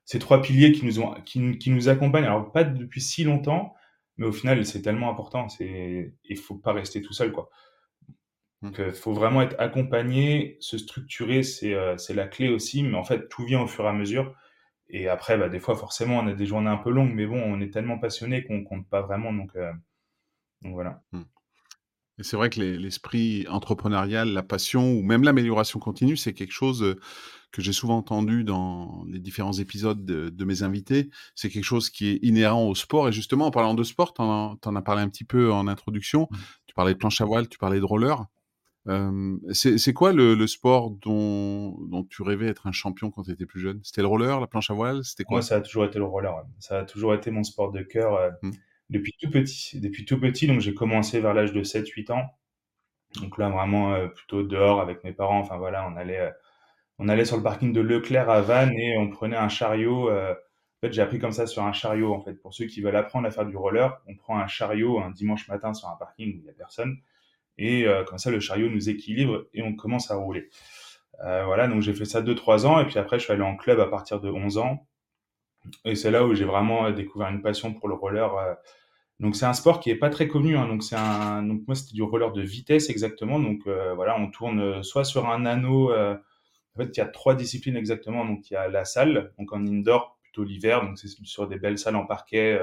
[0.10, 2.26] ces trois piliers qui nous ont qui, qui, nous accompagnent.
[2.26, 3.76] Alors pas depuis si longtemps,
[4.18, 5.46] mais au final c'est tellement important.
[5.60, 7.52] Il faut pas rester tout seul quoi.
[8.64, 8.88] Donc il mmh.
[8.88, 12.82] euh, faut vraiment être accompagné, se structurer, c'est c'est la clé aussi.
[12.82, 14.34] Mais en fait tout vient au fur et à mesure.
[14.88, 17.40] Et après, bah, des fois forcément on a des journées un peu longues, mais bon,
[17.40, 19.32] on est tellement passionné qu'on compte pas vraiment.
[19.32, 19.52] Donc
[20.64, 21.04] donc voilà.
[22.20, 26.98] Et c'est vrai que l'esprit entrepreneurial, la passion ou même l'amélioration continue, c'est quelque chose
[27.52, 31.10] que j'ai souvent entendu dans les différents épisodes de, mes invités.
[31.34, 33.08] C'est quelque chose qui est inhérent au sport.
[33.08, 36.28] Et justement, en parlant de sport, tu en, as parlé un petit peu en introduction.
[36.30, 36.38] Mmh.
[36.68, 38.26] Tu parlais de planche à voile, tu parlais de roller.
[39.54, 43.62] c'est quoi le, sport dont, dont, tu rêvais être un champion quand tu étais plus
[43.62, 43.80] jeune?
[43.82, 45.06] C'était le roller, la planche à voile?
[45.06, 45.38] C'était quoi?
[45.38, 46.36] Moi, ça a toujours été le roller.
[46.60, 48.34] Ça a toujours été mon sport de cœur.
[48.44, 48.52] Mmh
[48.90, 49.80] depuis tout petit.
[49.80, 52.30] Depuis tout petit, donc j'ai commencé vers l'âge de 7-8 ans.
[53.16, 55.40] Donc là, vraiment euh, plutôt dehors avec mes parents.
[55.40, 56.32] Enfin voilà, on allait, euh,
[57.00, 60.10] on allait sur le parking de Leclerc à Vannes et on prenait un chariot.
[60.10, 62.14] Euh, en fait, j'ai appris comme ça sur un chariot.
[62.14, 65.00] En fait, pour ceux qui veulent apprendre à faire du roller, on prend un chariot
[65.00, 66.98] un dimanche matin sur un parking où il n'y a personne.
[67.58, 70.50] Et comme ça, le chariot nous équilibre et on commence à rouler.
[71.22, 72.80] voilà, donc j'ai fait ça 2-3 ans.
[72.80, 74.88] Et puis après, je suis allé en club à partir de 11 ans.
[75.86, 78.58] Et c'est là où j'ai vraiment découvert une passion pour le roller
[79.20, 80.58] donc c'est un sport qui est pas très connu.
[80.58, 80.68] Hein.
[80.68, 83.40] Donc c'est un, donc moi c'était du roller de vitesse exactement.
[83.40, 85.92] Donc euh, voilà, on tourne euh, soit sur un anneau.
[85.92, 86.16] Euh,
[86.76, 88.26] en fait, il y a trois disciplines exactement.
[88.26, 90.86] Donc il y a la salle, donc en indoor plutôt l'hiver.
[90.86, 92.60] Donc c'est sur des belles salles en parquet.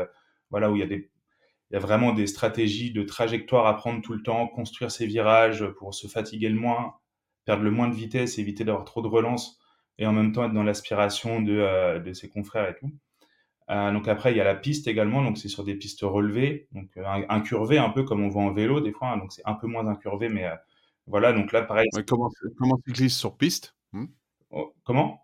[0.50, 1.10] voilà où il y a des,
[1.70, 5.06] il y a vraiment des stratégies de trajectoire à prendre tout le temps, construire ses
[5.06, 6.94] virages pour se fatiguer le moins,
[7.44, 9.58] perdre le moins de vitesse, éviter d'avoir trop de relance
[9.98, 12.90] et en même temps être dans l'aspiration de, de ses confrères et tout.
[13.68, 16.68] Euh, donc après, il y a la piste également, donc c'est sur des pistes relevées,
[16.72, 19.42] donc euh, incurvées un peu comme on voit en vélo des fois, hein, donc c'est
[19.44, 20.54] un peu moins incurvé, mais euh,
[21.08, 21.88] voilà, donc là pareil.
[22.06, 24.06] comment, comment cycliste sur piste hmm?
[24.50, 25.22] Oh, Comment?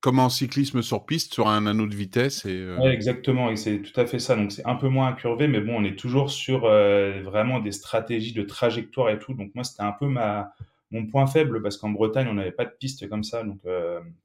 [0.00, 4.06] Comment cyclisme sur piste, sur un anneau de vitesse et exactement, et c'est tout à
[4.06, 4.36] fait ça.
[4.36, 8.32] Donc c'est un peu moins incurvé, mais bon, on est toujours sur vraiment des stratégies
[8.32, 9.34] de trajectoire et tout.
[9.34, 10.52] Donc moi, c'était un peu ma
[10.90, 13.60] mon point faible parce qu'en Bretagne, on n'avait pas de piste comme ça, donc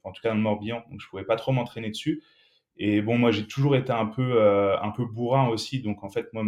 [0.04, 2.22] en tout cas dans le Morbihan, donc je pouvais pas trop m'entraîner dessus.
[2.76, 5.80] Et bon, moi, j'ai toujours été un peu, euh, un peu bourrin aussi.
[5.80, 6.42] Donc, en fait, moi,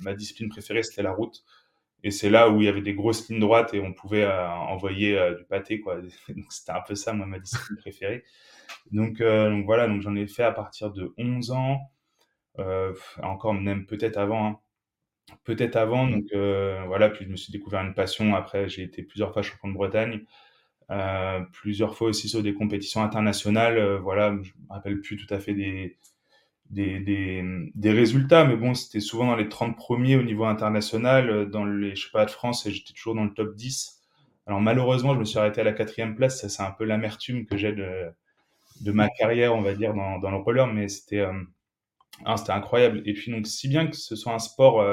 [0.00, 1.44] ma, discipline préférée, c'était la route.
[2.02, 4.48] Et c'est là où il y avait des grosses lignes droites et on pouvait euh,
[4.48, 5.96] envoyer euh, du pâté, quoi.
[6.28, 8.24] Donc, c'était un peu ça, moi, ma discipline préférée.
[8.92, 11.80] Donc, donc voilà, donc j'en ai fait à partir de 11 ans.
[13.22, 14.46] encore même peut-être avant.
[14.46, 14.60] Hein.
[15.44, 16.06] Peut-être avant.
[16.08, 18.34] Donc, voilà, puis je me suis découvert une passion.
[18.34, 20.20] Après, j'ai été plusieurs fois champion de Bretagne.
[20.90, 23.78] Euh, plusieurs fois aussi sur des compétitions internationales.
[23.78, 25.98] Euh, voilà, je me rappelle plus tout à fait des,
[26.70, 31.30] des, des, des résultats, mais bon, c'était souvent dans les 30 premiers au niveau international,
[31.30, 34.02] euh, dans les pas de France, et j'étais toujours dans le top 10.
[34.46, 36.40] Alors malheureusement, je me suis arrêté à la quatrième place.
[36.40, 38.10] Ça, c'est un peu l'amertume que j'ai de,
[38.82, 41.24] de ma carrière, on va dire, dans, dans le roller, mais c'était
[42.24, 43.02] ah, c'était incroyable.
[43.06, 44.84] Et puis donc, si bien que ce soit un sport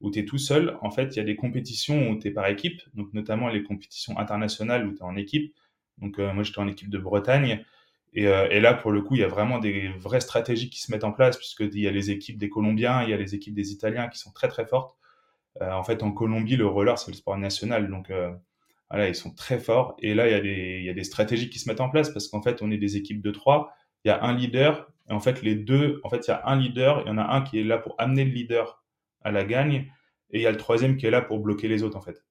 [0.00, 2.30] où tu es tout seul, en fait, il y a des compétitions où tu es
[2.30, 5.54] par équipe, donc notamment les compétitions internationales où tu es en équipe.
[5.98, 7.64] Donc, euh, moi, j'étais en équipe de Bretagne.
[8.12, 10.80] Et, euh, et, là, pour le coup, il y a vraiment des vraies stratégies qui
[10.80, 13.34] se mettent en place, puisqu'il y a les équipes des Colombiens, il y a les
[13.34, 14.96] équipes des Italiens qui sont très, très fortes.
[15.62, 17.90] Euh, en fait, en Colombie, le roller, c'est le sport national.
[17.90, 18.10] Donc,
[18.90, 19.94] voilà, ils sont très forts.
[20.00, 22.62] Et là, il y a des stratégies qui se mettent en place, parce qu'en fait,
[22.62, 23.72] on est des équipes de trois.
[24.04, 24.90] Il y a un leader.
[25.10, 27.02] Et en fait, les deux, en fait, il y a un leader.
[27.04, 28.82] Il y en a un qui est là pour amener le leader
[29.22, 29.92] à la gagne,
[30.30, 32.24] et il y a le troisième qui est là pour bloquer les autres, en fait.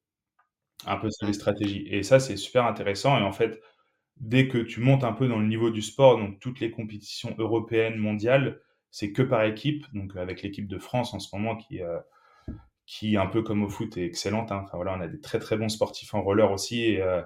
[0.86, 1.86] Un peu, c'est les stratégies.
[1.90, 3.18] Et ça, c'est super intéressant.
[3.18, 3.60] Et en fait,
[4.16, 7.34] dès que tu montes un peu dans le niveau du sport, donc toutes les compétitions
[7.38, 9.84] européennes, mondiales, c'est que par équipe.
[9.92, 11.98] Donc avec l'équipe de France en ce moment qui, euh,
[13.18, 14.52] un peu comme au foot, est excellente.
[14.52, 14.64] Hein.
[14.64, 16.82] Enfin on a des très très bons sportifs en roller aussi.
[16.84, 17.22] Et, euh,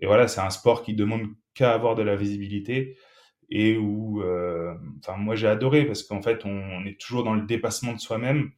[0.00, 2.96] et voilà, c'est un sport qui demande qu'à avoir de la visibilité
[3.50, 7.42] et où, euh, enfin moi j'ai adoré parce qu'en fait on, est toujours dans le
[7.42, 8.50] dépassement de soi-même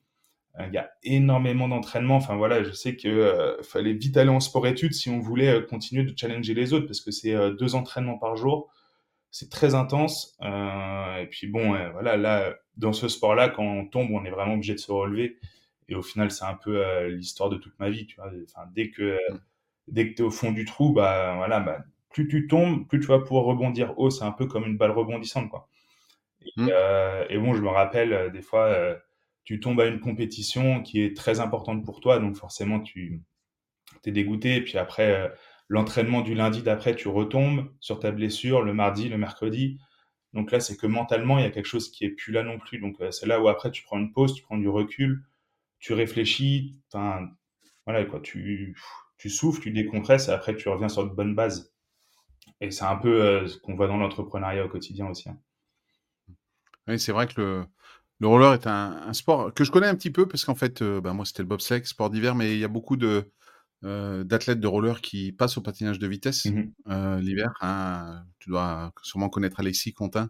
[0.59, 2.17] euh, il y a énormément d'entraînement.
[2.17, 5.61] Enfin voilà, je sais qu'il euh, fallait vite aller en sport-études si on voulait euh,
[5.61, 8.73] continuer de challenger les autres parce que c'est deux entraînements par jour.
[9.31, 10.37] C'est très intense.
[10.43, 14.75] et puis bon, voilà, là, dans ce sport-là, quand on tombe, on est vraiment obligé
[14.75, 15.39] de se relever.
[15.89, 18.07] Et au final, c'est un peu l'histoire de toute ma vie.
[18.07, 18.31] Tu vois.
[18.45, 19.41] Enfin, dès que mm.
[19.89, 21.79] dès que tu es au fond du trou, bah voilà, bah,
[22.11, 24.11] plus tu tombes, plus tu vas pouvoir rebondir haut.
[24.11, 25.69] C'est un peu comme une balle rebondissante, quoi.
[26.43, 26.71] Et, mm.
[27.31, 28.75] et bon, je me rappelle des fois
[29.45, 33.23] tu tombes à une compétition qui est très importante pour toi, donc forcément tu
[34.03, 34.57] tu es dégoûté.
[34.57, 35.33] Et puis après,
[35.69, 39.79] l'entraînement du lundi d'après, tu retombes sur ta blessure le mardi, le mercredi.
[40.33, 42.59] Donc là, c'est que mentalement, il y a quelque chose qui est plus là non
[42.59, 42.79] plus.
[42.79, 45.25] Donc c'est là où après, tu prends une pause, tu prends du recul,
[45.79, 46.81] tu réfléchis.
[46.93, 47.29] Enfin,
[47.87, 48.21] voilà, quoi.
[48.21, 48.77] Tu,
[49.19, 51.73] tu souffles, tu décompresses et après, tu reviens sur de bonnes bases.
[52.61, 55.29] Et c'est un peu ce qu'on voit dans l'entrepreneuriat au quotidien aussi.
[55.29, 55.39] Hein.
[56.89, 57.65] Oui, c'est vrai que le,
[58.21, 61.15] le roller est un, sport que je connais un petit peu parce qu'en fait, ben
[61.15, 63.31] moi c'était le bobsleigh, sport d'hiver, mais il y a beaucoup de
[63.83, 67.51] d'athlètes de roller qui passent au patinage de vitesse mmh l'hiver.
[67.63, 68.25] Hein.
[68.39, 70.29] Tu dois sûrement connaître Alexis Contin,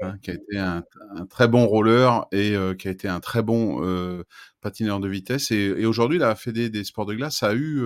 [0.00, 0.84] hein, qui a été un,
[1.28, 3.82] très bon roller et qui a été un très bon
[4.60, 5.50] patineur de vitesse.
[5.50, 7.82] Et, aujourd'hui, la Fédé des sports de glace a eu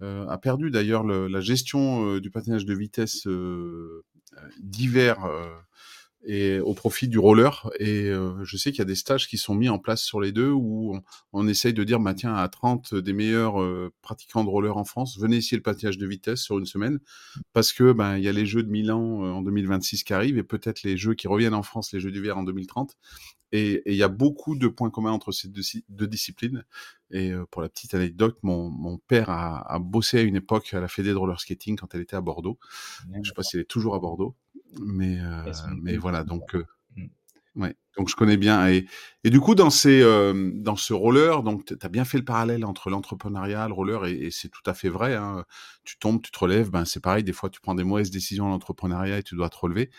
[0.00, 3.26] a perdu d'ailleurs la gestion du patinage de vitesse
[4.60, 5.18] d'hiver
[6.24, 7.70] et au profit du roller.
[7.78, 10.20] Et euh, je sais qu'il y a des stages qui sont mis en place sur
[10.20, 10.98] les deux où
[11.32, 14.84] on, essaye de dire, bah, tiens, à 30 des meilleurs euh, pratiquants de roller en
[14.84, 16.98] France, venez essayer le patinage de vitesse sur une semaine
[17.52, 20.38] parce que ben il y a les Jeux de Milan euh, en 2026 qui arrivent
[20.38, 22.96] et peut-être les Jeux qui reviennent en France, les Jeux d'hiver en 2030.
[23.52, 26.64] Et il y a beaucoup de points communs entre ces deux, disciplines.
[27.10, 30.80] Et pour la petite anecdote, mon, mon père a, a, bossé à une époque à
[30.80, 32.58] la Fédé de roller skating quand elle était à Bordeaux.
[33.22, 34.36] Je sais pas s'il est toujours à Bordeaux.
[34.78, 36.64] Mais, euh, mais voilà, donc, euh,
[36.96, 37.62] mmh.
[37.62, 38.68] ouais, donc je connais bien.
[38.68, 38.86] Et,
[39.24, 42.24] et du coup, dans, ces, euh, dans ce roller, donc tu as bien fait le
[42.24, 45.16] parallèle entre l'entrepreneuriat, le roller, et, c'est tout à fait vrai.
[45.16, 45.44] Hein.
[45.84, 47.24] Tu tombes, tu te relèves, ben c'est pareil.
[47.24, 49.90] Des fois, tu prends des mauvaises décisions en l'entrepreneuriat et tu dois te relever.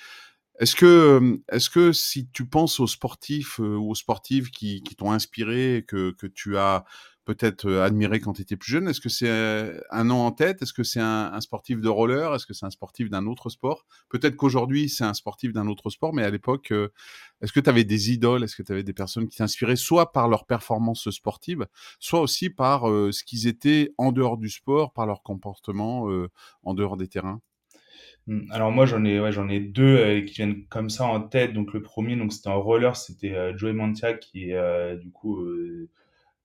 [0.59, 5.11] Est-ce que, est-ce que si tu penses aux sportifs ou aux sportives qui, qui t'ont
[5.11, 6.85] inspiré, que, que tu as
[7.25, 9.29] peut-être admiré quand tu étais plus jeune Est-ce que c'est
[9.89, 10.61] un nom en tête?
[10.61, 12.33] Est-ce que c'est un, sportif de roller?
[12.33, 13.85] Est-ce que c'est un sportif d'un autre sport?
[14.09, 16.71] Peut-être qu'aujourd'hui, c'est un sportif d'un autre sport, mais à l'époque,
[17.41, 18.43] est-ce que tu avais des idoles?
[18.43, 21.65] Est-ce que tu avais des personnes qui t'inspiraient soit par leur performance sportive,
[21.99, 26.07] soit aussi par ce qu'ils étaient en dehors du sport, par leur comportement
[26.63, 27.41] en dehors des terrains?
[28.51, 31.53] Alors moi j'en ai ouais, j'en ai deux qui viennent comme ça en tête.
[31.53, 35.45] Donc le premier donc c'était en roller, c'était Joey Mantia qui est du coup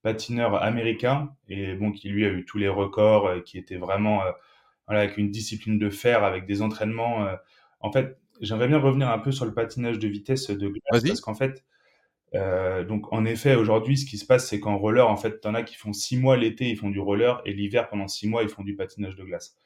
[0.06, 4.22] patineur américain et bon qui lui a eu tous les records, euh, qui était vraiment
[4.22, 4.30] euh,
[4.86, 7.26] voilà, avec une discipline de fer, avec des entraînements.
[7.26, 7.34] Euh.
[7.80, 11.20] En fait, j'aimerais bien revenir un peu sur le patinage de vitesse de glace parce
[11.20, 11.64] qu'en fait,
[12.88, 15.64] donc en effet, aujourd'hui, ce qui se passe, c'est qu'en roller, en fait, t'en as
[15.64, 18.48] qui font six mois l'été, ils font du roller, et l'hiver, pendant six mois, ils
[18.48, 19.56] font du patinage de glace.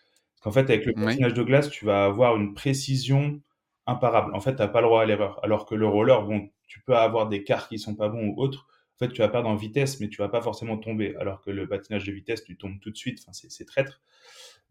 [0.41, 3.41] Parce qu'en fait, avec le patinage de glace, tu vas avoir une précision
[3.87, 4.35] imparable.
[4.35, 5.39] En fait, t'as pas le droit à l'erreur.
[5.45, 8.41] Alors que le roller, bon, tu peux avoir des quarts qui sont pas bons ou
[8.41, 11.15] autres, en fait, tu vas perdre en vitesse, mais tu vas pas forcément tomber.
[11.17, 13.19] Alors que le patinage de vitesse, tu tombes tout de suite.
[13.23, 14.01] Enfin, c'est traître.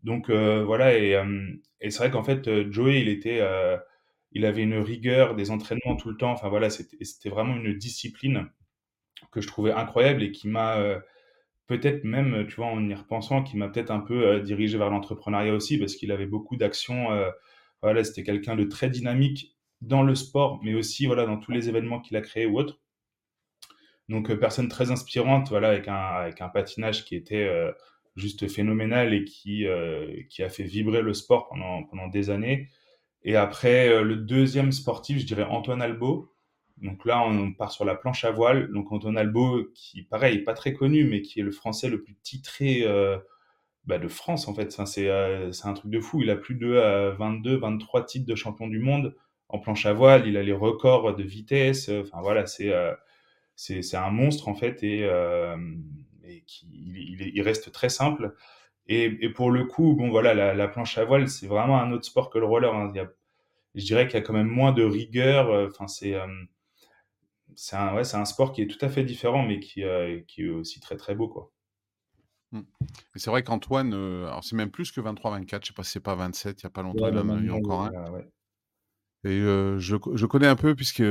[0.03, 1.51] Donc euh, voilà, euh,
[1.81, 3.41] et, c'est vrai qu'en fait, euh, Joey, il était,
[4.31, 6.31] il avait une rigueur, des entraînements tout le temps.
[6.31, 8.47] Enfin voilà, c'était vraiment une discipline
[9.31, 11.01] que je trouvais incroyable et qui m'a
[11.69, 15.53] peut-être même, tu vois, en y repensant, qui m'a peut-être un peu dirigé vers l'entrepreneuriat
[15.53, 17.07] aussi, parce qu'il avait beaucoup d'actions.
[17.81, 21.69] voilà, c'était quelqu'un de très dynamique dans le sport, mais aussi voilà dans tous les
[21.69, 22.79] événements qu'il a créés ou autres.
[24.09, 27.71] Donc, euh, personne très inspirante, voilà, avec un, avec un patinage qui était euh,
[28.15, 32.69] juste phénoménal et qui, euh, qui a fait vibrer le sport pendant, pendant des années.
[33.23, 36.33] Et après, le deuxième sportif, je dirais Antoine Albo.
[36.81, 38.71] Donc là, on part sur la planche à voile.
[38.71, 42.15] Donc Antoine Albo, qui, pareil, pas très connu, mais qui est le français le plus
[42.15, 42.85] titré
[43.85, 44.71] bah, de France, en fait.
[44.71, 46.21] C'est un truc de fou.
[46.21, 49.15] Il a plus de 22, 23 titres de champion du monde
[49.49, 50.27] en planche à voile.
[50.27, 51.89] Il a les records de vitesse.
[51.89, 52.71] Enfin, voilà, c'est
[53.59, 55.57] c'est un monstre en fait et, euh,
[56.47, 58.33] qui, il, reste très simple.
[58.87, 62.29] Et, pour le coup, bon voilà, la, planche à voile, c'est vraiment un autre sport
[62.29, 62.73] que le roller.
[62.73, 62.91] Hein.
[63.75, 65.49] je dirais qu'il y a quand même moins de rigueur.
[65.49, 66.25] Euh, enfin, c'est euh,
[67.61, 69.83] c'est un, ouais, un sport qui est tout à fait différent, mais qui,
[70.27, 71.51] qui est aussi très très beau quoi.
[72.51, 72.61] Mmh.
[73.15, 76.15] C'est vrai qu'Antoine, alors c'est même plus que 23-24, je sais pas si c'est pas
[76.15, 77.91] 27, il n'y a pas longtemps, il en a eu encore un.
[79.25, 81.03] Et je, je connais un peu puisque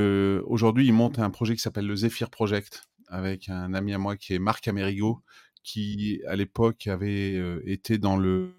[0.46, 4.16] aujourd'hui il monte un projet qui s'appelle le Zephyr Project avec un ami à moi
[4.16, 5.22] qui est Marc Amerigo,
[5.62, 7.34] qui à l'époque avait
[7.66, 8.54] été dans le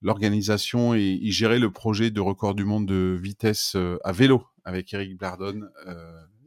[0.00, 4.94] l'organisation et il gérait le projet de record du monde de vitesse à vélo avec
[4.94, 5.68] Eric Blardon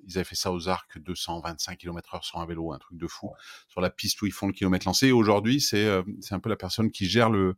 [0.05, 3.07] ils avaient fait ça aux arcs 225 km heure sur un vélo, un truc de
[3.07, 3.31] fou,
[3.67, 5.11] sur la piste où ils font le kilomètre lancé.
[5.11, 7.55] Aujourd'hui, c'est euh, c'est un peu la personne qui gère le,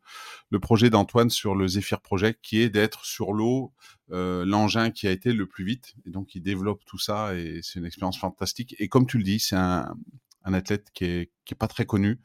[0.49, 3.73] le projet d'Antoine sur le Zephyr Project, qui est d'être sur l'eau
[4.11, 5.95] euh, l'engin qui a été le plus vite.
[6.05, 8.75] Et donc, il développe tout ça et c'est une expérience fantastique.
[8.77, 9.95] Et comme tu le dis, c'est un,
[10.43, 12.19] un athlète qui est, qui est pas très connu,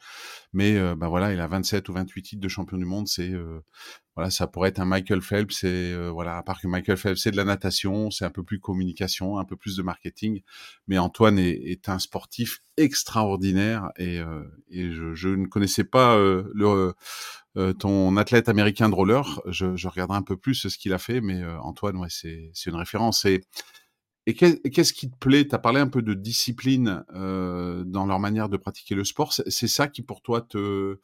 [0.52, 3.08] mais bah voilà, il a 27 ou 28 titres de champion du monde.
[3.08, 3.32] C'est
[4.14, 5.64] voilà, ça pourrait être un Michael Phelps.
[5.64, 8.60] Et voilà, à part que Michael Phelps c'est de la natation, c'est un peu plus
[8.60, 10.42] communication, un peu plus de marketing.
[10.86, 14.20] Mais Antoine est, un sportif extraordinaire et,
[14.70, 16.92] et je, ne connaissais pas le
[17.78, 19.40] ton athlète américain de roller.
[19.46, 23.26] Je, regarderai un peu plus ce qu'il a fait, mais Antoine, ouais, c'est une référence.
[24.28, 25.48] Et qu'est-ce qui te plaît?
[25.48, 29.32] Tu as parlé un peu de discipline euh, dans leur manière de pratiquer le sport.
[29.32, 30.98] C'est ça qui, pour toi, te,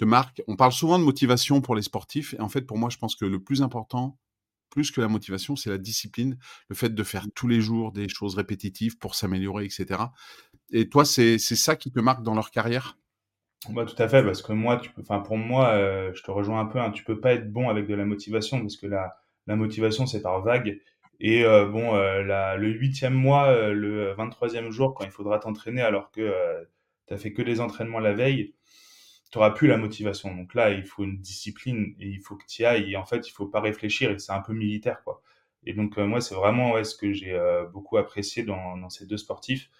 [0.00, 0.40] marque?
[0.48, 2.32] On parle souvent de motivation pour les sportifs.
[2.32, 4.16] Et en fait, pour moi, je pense que le plus important,
[4.70, 6.38] plus que la motivation, c'est la discipline,
[6.70, 10.00] le fait de faire tous les jours des choses répétitives pour s'améliorer, etc.
[10.72, 12.96] Et toi, c'est ça qui te marque dans leur carrière?
[13.68, 16.60] Bah, tout à fait, parce que moi, tu peux, pour moi, euh, je te rejoins
[16.60, 19.12] un peu, hein, tu peux pas être bon avec de la motivation, parce que la
[19.48, 20.78] motivation, c'est par vague,
[21.26, 25.38] et euh, bon, euh, la, le huitième mois, euh, le 23e jour, quand il faudra
[25.38, 26.68] t'entraîner alors que
[27.08, 28.54] tu as fait que des entraînements la veille,
[29.32, 30.34] tu n'auras plus la motivation.
[30.36, 32.92] Donc là, il faut une discipline et il faut que tu y ailles.
[32.92, 35.22] Et en fait, il faut pas réfléchir et c'est un peu militaire, quoi.
[35.64, 37.40] Et donc, moi, c'est vraiment ouais, ce que j'ai
[37.72, 39.70] beaucoup apprécié dans, dans, ces deux sportifs.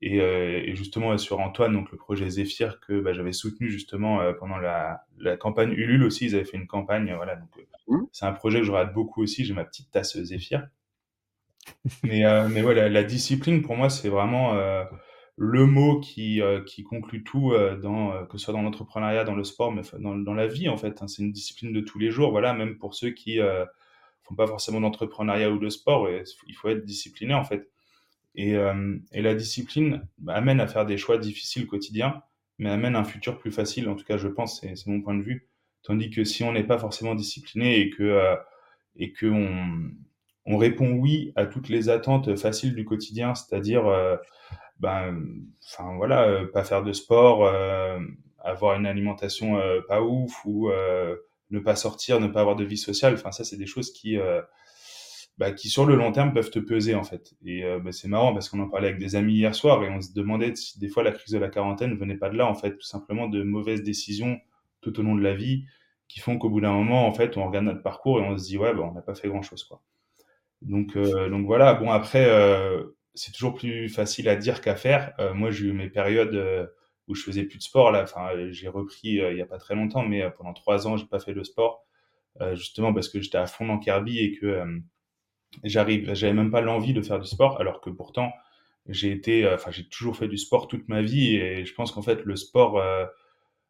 [0.00, 4.58] Et, et justement, sur Antoine, donc le projet Zephyr que bah, j'avais soutenu justement pendant
[4.58, 7.12] la, la, campagne Ulule aussi, ils avaient fait une campagne.
[7.16, 7.50] Voilà, donc
[7.88, 8.04] mmh.
[8.12, 9.44] c'est un projet que je rate beaucoup aussi.
[9.44, 10.68] J'ai ma petite tasse Zephyr
[12.02, 14.84] mais, euh, mais ouais, la, discipline, pour moi, c'est vraiment euh,
[15.36, 19.44] le mot qui, euh, qui conclut tout, dans, que ce soit dans l'entrepreneuriat, dans le
[19.44, 21.02] sport, mais dans, dans la vie, en fait.
[21.02, 21.08] Hein.
[21.08, 22.30] c'est une discipline de tous les jours.
[22.30, 23.38] Voilà, même pour ceux qui
[24.22, 26.08] font pas forcément d'entrepreneuriat ou de sport,
[26.46, 27.70] il faut être discipliné, en fait.
[28.36, 28.54] Et,
[29.12, 32.22] et la discipline amène à faire des choix difficiles quotidiens,
[32.58, 33.88] mais amène un futur plus facile.
[33.88, 35.48] En tout cas, je pense, c'est mon point de vue.
[35.82, 38.36] Tandis que si on n'est pas forcément discipliné et que,
[38.96, 39.26] et que
[40.46, 44.16] on répond oui à toutes les attentes faciles du quotidien, c'est-à-dire, euh,
[44.80, 45.16] ben,
[45.64, 47.98] enfin voilà, euh, pas faire de sport, euh,
[48.40, 50.70] avoir une alimentation pas ouf ou
[51.50, 53.14] ne pas sortir, ne pas avoir de vie sociale.
[53.14, 54.18] Enfin, ça, c'est des choses qui,
[55.38, 57.32] bah, qui sur le long terme peuvent te peser en fait.
[57.46, 60.00] Et bah, c'est marrant parce qu'on en parlait avec des amis hier soir et on
[60.02, 62.54] se demandait si des fois la crise de la quarantaine venait pas de là en
[62.54, 64.38] fait, tout simplement de mauvaises décisions
[64.82, 65.64] tout au long de la vie
[66.08, 68.44] qui font qu'au bout d'un moment en fait on regarde notre parcours et on se
[68.44, 69.80] dit ouais bah, on n'a pas fait grand chose quoi.
[70.64, 71.74] Donc, euh, donc voilà.
[71.74, 75.14] Bon après, euh, c'est toujours plus facile à dire qu'à faire.
[75.20, 76.70] Euh, moi, j'ai eu mes périodes
[77.08, 77.90] où je faisais plus de sport.
[77.92, 81.06] Là, enfin, j'ai repris il y a pas très longtemps, mais pendant trois ans, j'ai
[81.06, 81.86] pas fait de sport,
[82.54, 84.64] justement parce que j'étais à fond dans Kirby et que
[85.64, 88.32] j'arrive, j'avais même pas l'envie de faire du sport, alors que pourtant
[88.88, 92.02] j'ai été, enfin j'ai toujours fait du sport toute ma vie et je pense qu'en
[92.02, 92.82] fait le sport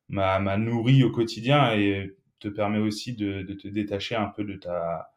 [0.09, 4.55] m'a nourri au quotidien et te permet aussi de, de, te détacher un peu de
[4.55, 5.14] ta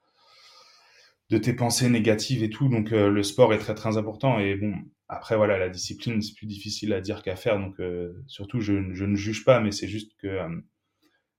[1.30, 2.70] de tes pensées négatives et tout.
[2.70, 4.40] Donc euh, le sport est très très important.
[4.40, 4.74] Et bon,
[5.10, 7.60] après voilà, la discipline c'est plus difficile à dire qu'à faire.
[7.60, 10.50] Donc euh, surtout je, je, ne juge pas, mais c'est juste que euh,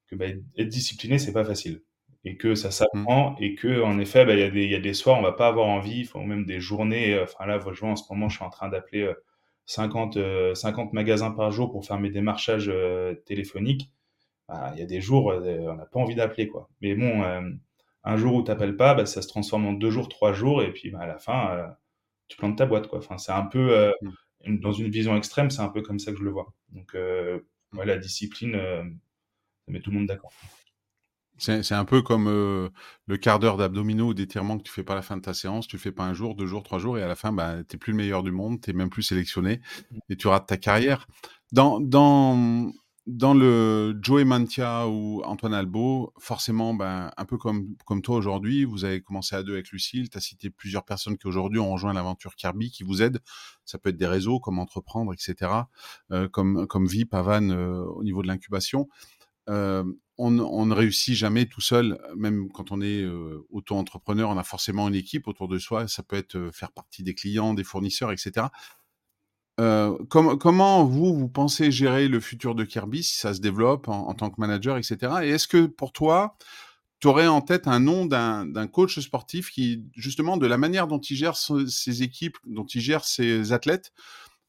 [0.09, 1.83] que bah, être discipliné c'est pas facile
[2.25, 3.37] et que ça s'apprend mmh.
[3.41, 5.23] et que en effet bah, il y a des il y a des soirs on
[5.23, 7.19] va pas avoir envie, faut même des journées.
[7.21, 9.11] Enfin là, je vois en ce moment je suis en train d'appeler
[9.67, 10.19] 50
[10.55, 12.73] 50 magasins par jour pour faire mes démarchages
[13.27, 13.91] téléphoniques.
[14.49, 16.69] Bah, il y a des jours on n'a pas envie d'appeler quoi.
[16.81, 17.23] Mais bon
[18.05, 20.63] un jour où tu n'appelles pas, bah, ça se transforme en deux jours, trois jours,
[20.63, 21.67] et puis bah, à la fin, euh,
[22.29, 22.89] tu plantes ta boîte.
[22.89, 22.99] Quoi.
[22.99, 23.93] Enfin, c'est un peu, euh,
[24.47, 24.59] mmh.
[24.61, 26.53] dans une vision extrême, c'est un peu comme ça que je le vois.
[26.71, 27.41] Donc, euh,
[27.73, 27.83] mmh.
[27.83, 30.33] la discipline, ça met tout le monde d'accord.
[31.41, 34.97] C'est un peu comme le quart d'heure d'abdominaux ou d'étirement que tu fais pas à
[34.97, 35.69] la fin de ta séance.
[35.69, 37.63] Tu le fais pas un jour, deux jours, trois jours, et à la fin, bah,
[37.63, 39.61] tu n'es plus le meilleur du monde, tu n'es même plus sélectionné,
[39.93, 39.99] mmh.
[40.09, 41.07] et tu rates ta carrière.
[41.53, 42.73] Dans, dans,
[43.09, 48.85] dans le Joey Mantia ou Antoine Albo, forcément, ben, un peu comme, toi aujourd'hui, vous
[48.85, 51.95] avez commencé à deux avec Lucille, tu as cité plusieurs personnes qui aujourd'hui ont rejoint
[51.95, 53.21] l'aventure Kirby, qui vous aident.
[53.65, 55.51] Ça peut être des réseaux, comme entreprendre, etc.,
[56.13, 58.91] euh, comme, comme VIP, Avan euh, au niveau de l'incubation.
[59.49, 59.85] Euh,
[60.19, 63.07] on, on, ne réussit jamais tout seul, même quand on est
[63.49, 65.89] auto-entrepreneur, on a forcément une équipe autour de soi.
[65.89, 68.49] Ça peut être faire partie des clients, des fournisseurs, etc.
[69.61, 74.15] Euh, comment vous, vous pensez gérer le futur de Kirby si ça se développe en,
[74.15, 74.99] tant que manager, etc.
[75.23, 76.37] Et est-ce que pour toi,
[77.01, 81.01] tu aurais en tête un nom d'un coach sportif qui, justement, de la manière dont
[81.01, 83.93] il gère ses équipes, dont il gère ses athlètes,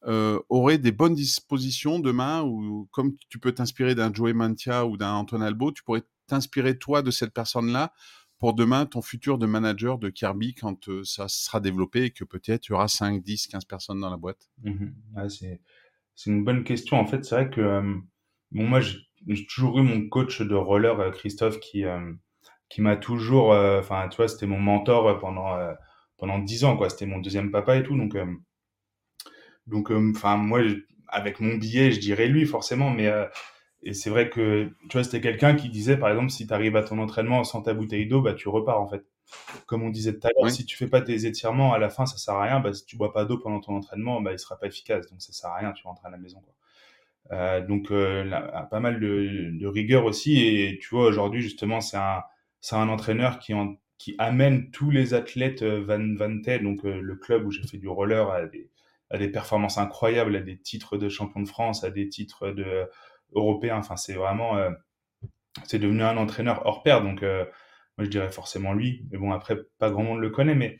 [0.06, 4.96] euh, aurait des bonnes dispositions demain ou comme tu peux t'inspirer d'un Joey Mantia ou
[4.96, 7.92] d'un Antoine Albo, tu pourrais t'inspirer toi de cette personne-là
[8.40, 12.24] pour demain ton futur de manager de Kirby quand euh, ça sera développé et que
[12.24, 14.50] peut-être il y aura 5, 10, 15 personnes dans la boîte?
[14.64, 14.88] Mmh
[15.28, 15.60] c'est,
[16.26, 16.98] une bonne question.
[16.98, 17.96] En fait, c'est vrai que euh,
[18.52, 18.98] bon, moi, j'ai,
[19.48, 21.84] toujours eu mon coach de roller, euh, Christophe, qui,
[22.70, 23.52] qui m'a toujours.
[23.52, 25.58] Enfin, tu vois, c'était mon mentor pendant,
[26.18, 26.90] pendant 10 ans.
[26.90, 27.96] C'était mon deuxième papa et tout.
[27.96, 28.18] Donc,
[29.66, 30.60] donc enfin, moi,
[31.08, 33.10] avec mon billet, je dirais lui forcément, mais
[33.84, 36.76] et c'est vrai que, tu vois, c'était quelqu'un qui disait, par exemple, si tu arrives
[36.76, 39.06] à ton entraînement sans ta bouteille d'eau, bah, tu repars, en fait.
[39.68, 42.08] Comme on disait tout à l'heure, si tu fais pas tes étirements, à la fin,
[42.08, 42.60] ça sert à rien.
[42.60, 45.10] Bah, si tu bois pas d'eau pendant ton entraînement, bah, il sera pas efficace.
[45.10, 46.54] Donc, ça sert à rien, tu rentres à la maison, quoi.
[47.32, 48.28] Euh, donc, euh,
[48.72, 50.40] pas mal de, de, rigueur aussi.
[50.40, 52.24] Et tu vois, aujourd'hui, justement, c'est un,
[52.60, 57.00] c'est un entraîneur qui, en, qui amène tous les athlètes euh, Van, Van donc euh,
[57.02, 58.72] le club où j'ai fait du roller, à des,
[59.12, 62.88] à des performances incroyables, à des titres de champion de France, à des titres de
[63.34, 63.78] européen.
[63.78, 64.70] Enfin, c'est vraiment, euh,
[65.66, 67.02] c'est devenu un entraîneur hors pair.
[67.02, 67.46] Donc, euh,
[67.98, 69.06] moi, je dirais forcément lui.
[69.12, 70.78] Mais bon, après, pas grand monde le connaît, mais,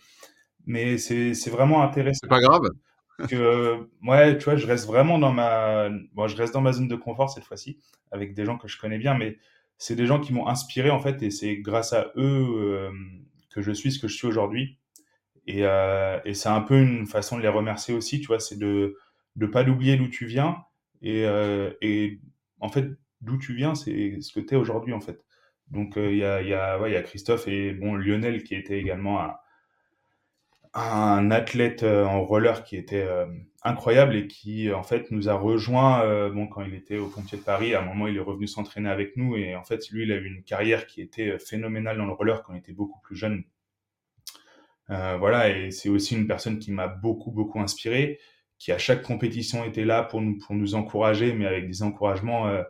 [0.66, 2.20] mais c'est, vraiment intéressant.
[2.24, 2.62] C'est pas grave.
[3.30, 6.88] Que, ouais, tu vois, je reste vraiment dans ma, bon, je reste dans ma zone
[6.88, 7.78] de confort cette fois-ci,
[8.12, 9.38] avec des gens que je connais bien, mais
[9.78, 12.92] c'est des gens qui m'ont inspiré en fait, et c'est grâce à eux euh,
[13.50, 14.78] que je suis ce que je suis aujourd'hui.
[15.48, 18.96] Et, et c'est un peu une façon de les remercier aussi, tu vois, c'est de
[19.36, 20.64] ne pas l'oublier d'où tu viens
[21.02, 21.26] et,
[21.82, 22.22] et
[22.60, 22.86] en fait,
[23.22, 25.24] d'où tu viens, c'est ce que tu es aujourd'hui, en fait.
[25.72, 28.80] Donc, euh, il y, a, y, a, y, a, Christophe et bon, Lionel qui était
[28.80, 29.22] également
[30.74, 33.26] un, athlète euh, en roller qui était euh,
[33.64, 37.44] incroyable et qui, en fait, nous a rejoint bon, quand il était au Pompier de
[37.44, 37.76] Paris.
[37.76, 40.16] À un moment, il est revenu s'entraîner avec nous et en fait, lui, il a
[40.16, 43.44] eu une carrière qui était phénoménale dans le roller quand il était beaucoup plus jeune.
[44.88, 48.20] voilà, et c'est aussi une personne qui m'a beaucoup, beaucoup inspiré
[48.60, 52.48] qui à chaque compétition était là pour nous, pour nous encourager, mais avec des encouragements
[52.48, 52.62] euh,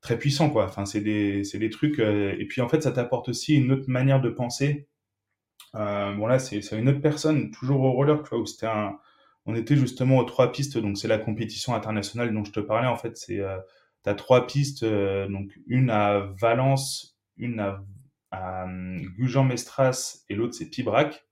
[0.00, 0.64] très puissants, quoi.
[0.64, 2.00] Enfin, c'est des, des trucs.
[2.00, 4.88] Euh, et puis, en fait, ça t'apporte aussi une autre manière de penser.
[5.76, 8.98] Euh, bon, là, c'est, une autre personne, toujours au roller, tu vois, où c'était un.
[9.46, 12.88] On était justement aux trois pistes, donc c'est la compétition internationale dont je te parlais.
[12.88, 13.40] En fait, c'est.
[13.40, 13.58] Euh,
[14.02, 17.82] T'as trois pistes, donc une à Valence, une à,
[18.32, 18.66] à
[19.18, 21.24] Gujan-Mestras et l'autre c'est Pibrac.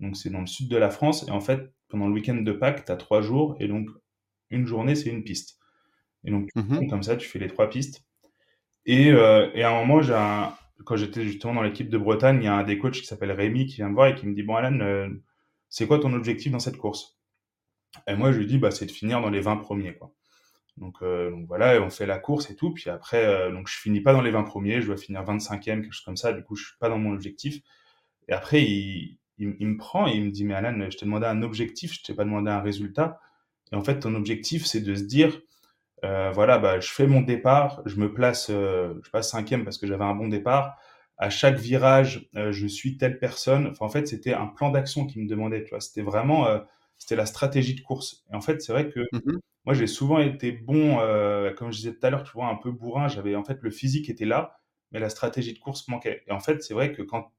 [0.00, 1.24] Donc c'est dans le sud de la France.
[1.28, 3.88] Et en fait, pendant le week-end de Pâques, tu as trois jours, et donc
[4.50, 5.58] une journée, c'est une piste.
[6.24, 8.04] Et donc, mmh comme ça, tu fais les trois pistes.
[8.84, 12.44] Et, euh, et à un moment, un, quand j'étais justement dans l'équipe de Bretagne, il
[12.44, 14.34] y a un des coachs qui s'appelle Rémi qui vient me voir et qui me
[14.34, 15.08] dit Bon, Alan, euh,
[15.68, 17.18] c'est quoi ton objectif dans cette course?
[18.06, 19.94] Et moi, je lui dis bah, C'est de finir dans les 20 premiers.
[19.94, 20.12] Quoi.
[20.76, 22.72] Donc, euh, donc voilà, on fait la course et tout.
[22.72, 25.60] Puis après, euh, donc je finis pas dans les 20 premiers, je dois finir 25e,
[25.60, 26.32] quelque chose comme ça.
[26.32, 27.62] Du coup, je suis pas dans mon objectif.
[28.28, 31.26] Et après, il, il, me prend et il me dit, mais Alan, je t'ai demandé
[31.26, 33.20] un objectif, je t'ai pas demandé un résultat.
[33.72, 35.40] Et en fait, ton objectif, c'est de se dire,
[36.04, 39.78] euh, voilà, bah, je fais mon départ, je me place, euh, je passe cinquième parce
[39.78, 40.76] que j'avais un bon départ.
[41.18, 43.68] À chaque virage, euh, je suis telle personne.
[43.68, 45.80] Enfin, en fait, c'était un plan d'action qui me demandait, tu vois.
[45.80, 46.46] C'était vraiment,
[46.98, 48.24] c'était la stratégie de course.
[48.32, 50.96] Et en fait, c'est vrai que mmh moi, j'ai souvent été bon,
[51.56, 53.08] comme je disais tout à l'heure, tu vois, un peu bourrin.
[53.08, 54.60] J'avais, en fait, le physique était là,
[54.92, 56.22] mais la stratégie de course manquait.
[56.28, 57.32] Et en fait, c'est vrai que quand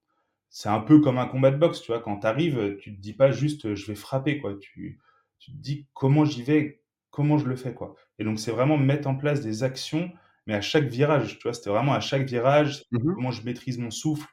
[0.50, 2.02] c'est un peu comme un combat de boxe, tu vois.
[2.02, 4.56] Quand tu arrives, tu te dis pas juste je vais frapper, quoi.
[4.60, 5.00] Tu,
[5.40, 6.82] tu te dis comment j'y vais,
[7.12, 7.96] comment je le fais, quoi.
[8.20, 10.12] Et donc, c'est vraiment mettre en place des actions,
[10.46, 11.54] mais à chaque virage, tu vois.
[11.54, 14.28] C'était vraiment à chaque virage, mmh comment je maîtrise mon souffle,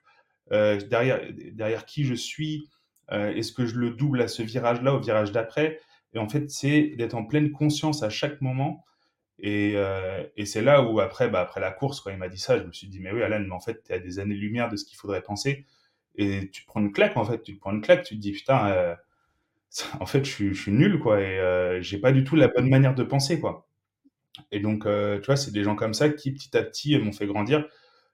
[0.53, 1.21] euh, derrière,
[1.53, 2.69] derrière qui je suis,
[3.13, 5.81] euh, est-ce que je le double à ce virage-là, au virage d'après?
[6.15, 8.85] Et en fait, c'est d'être en pleine conscience à chaque moment.
[9.39, 12.39] Et, euh, et c'est là où, après, bah, après la course, quand il m'a dit
[12.39, 14.19] ça, je me suis dit, mais oui, Alan, mais en fait, tu es à des
[14.21, 15.67] années-lumière de ce qu'il faudrait penser
[16.17, 18.33] et tu prends une claque en fait tu te prends une claque tu te dis
[18.33, 18.95] putain euh,
[20.01, 22.95] en fait je suis, nul quoi et euh, j'ai pas du tout la bonne manière
[22.95, 23.67] de penser quoi.
[24.51, 27.13] Et donc euh, tu vois c'est des gens comme ça qui petit à petit m'ont
[27.13, 27.67] fait grandir.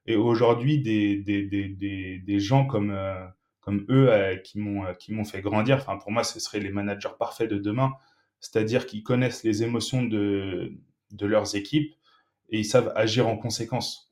[0.07, 3.27] Et aujourd'hui des, des, des, des, des gens comme euh,
[3.61, 6.71] comme eux euh, qui m'ont qui m'ont fait grandir enfin pour moi ce seraient les
[6.71, 7.93] managers parfaits de demain.
[8.41, 10.73] C'est-à-dire qu'ils connaissent les émotions de
[11.13, 11.95] de leurs équipes
[12.51, 14.10] et ils savent agir en conséquence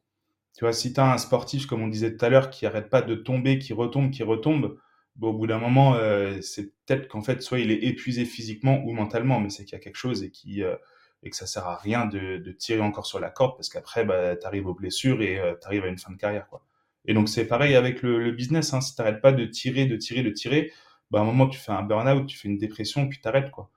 [0.58, 2.90] tu vois, si tu as un sportif, comme on disait tout à l'heure, qui arrête
[2.90, 4.76] pas de tomber, qui retombe, qui retombe,
[5.14, 8.82] bon, au bout d'un moment, euh, c'est peut-être qu'en fait, soit il est épuisé physiquement
[8.84, 10.74] ou mentalement, mais c'est qu'il y a quelque chose et, qui, euh,
[11.22, 14.04] et que ça sert à rien de, de tirer encore sur la corde parce qu'après,
[14.04, 16.48] bah, tu arrives aux blessures et euh, tu arrives à une fin de carrière.
[16.48, 16.64] Quoi.
[17.04, 18.74] Et donc, c'est pareil avec le, le business.
[18.74, 20.72] Hein, si tu n'arrêtes pas de tirer, de tirer, de tirer,
[21.12, 23.52] bah, à un moment, tu fais un burn-out, tu fais une dépression, puis tu arrêtes.
[23.52, 23.70] Quoi.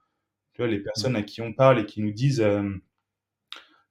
[0.53, 2.71] Tu vois, les personnes à qui on parle et qui nous disent, euh,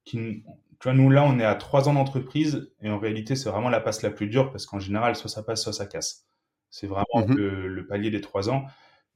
[0.03, 0.43] qui,
[0.81, 3.69] tu vois, nous, là, on est à trois ans d'entreprise et en réalité, c'est vraiment
[3.69, 6.25] la passe la plus dure parce qu'en général, soit ça passe, soit ça casse.
[6.71, 8.65] C'est vraiment mmh le, le, palier des trois ans.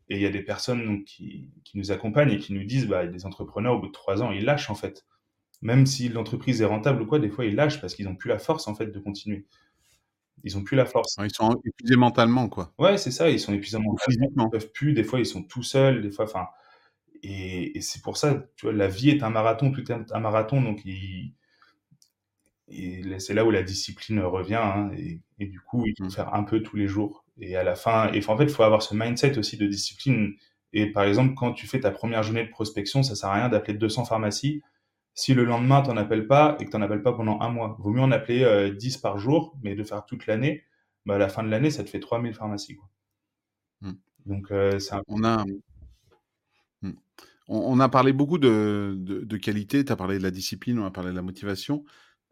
[0.09, 2.87] Et il y a des personnes donc, qui, qui, nous accompagnent et qui nous disent,
[2.87, 5.07] bah, des entrepreneurs, au bout de trois ans, ils lâchent en fait.
[5.63, 8.29] Même si l'entreprise est rentable ou quoi, des fois, ils lâchent parce qu'ils n'ont plus
[8.29, 9.47] la force en fait de continuer.
[10.43, 11.15] Ils n'ont plus la force.
[11.23, 12.73] Ils sont épuisés mentalement, quoi.
[12.77, 13.31] Ouais, c'est ça.
[13.31, 14.45] Ils sont épuisés mentalement.
[14.45, 14.93] Ils peuvent plus.
[14.93, 16.03] Des fois, ils sont tout seuls.
[16.03, 16.45] Des fois, enfin.
[17.23, 20.19] Et, et c'est pour ça, tu vois, la vie est un marathon, tout est un
[20.19, 20.61] marathon.
[20.61, 21.33] Donc, il,
[22.67, 24.55] et c'est là où la discipline revient.
[24.55, 26.11] Hein, et, et, du coup, il faut mmh.
[26.11, 27.25] faire un peu tous les jours.
[27.39, 30.33] Et à la fin, et en fait, il faut avoir ce mindset aussi de discipline.
[30.73, 33.49] Et par exemple, quand tu fais ta première journée de prospection, ça sert à rien
[33.49, 34.61] d'appeler 200 pharmacies
[35.15, 37.49] si le lendemain, tu n'en appelles pas et que tu n'en appelles pas pendant un
[37.49, 37.77] mois.
[37.79, 40.63] Vaut mieux en appeler 10 par jour, mais de faire toute l'année.
[41.05, 42.75] Bah, à la fin de l'année, ça te fait 3000 pharmacies.
[42.75, 42.89] Quoi.
[43.81, 43.91] Mmh.
[44.25, 44.47] Donc,
[44.79, 45.45] c'est on a
[46.81, 46.91] mmh.
[47.47, 50.91] on, a parlé beaucoup de, de, qualité, tu as parlé de la discipline, on a
[50.91, 51.85] parlé de la motivation.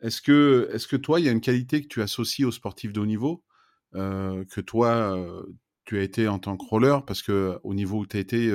[0.03, 2.91] Est-ce que, est que toi, il y a une qualité que tu associes aux sportifs
[2.91, 3.43] de haut niveau,
[3.93, 5.17] que toi,
[5.85, 8.51] tu as été en tant que roller, parce que au niveau où tu as été,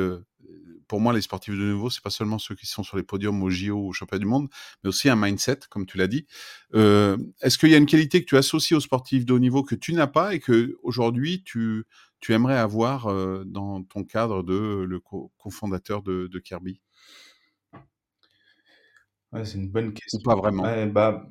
[0.88, 3.42] pour moi, les sportifs de niveau, c'est pas seulement ceux qui sont sur les podiums
[3.42, 4.48] au JO ou au championnat du monde,
[4.82, 6.26] mais aussi un mindset, comme tu l'as dit.
[6.74, 9.74] Est-ce qu'il y a une qualité que tu associes aux sportifs de haut niveau que
[9.74, 11.84] tu n'as pas et que aujourd'hui tu,
[12.20, 13.06] tu aimerais avoir
[13.46, 15.00] dans ton cadre de le
[15.38, 16.82] cofondateur de, de Kirby?
[19.44, 20.18] C'est une bonne question.
[20.18, 21.26] Ou pas vraiment bah,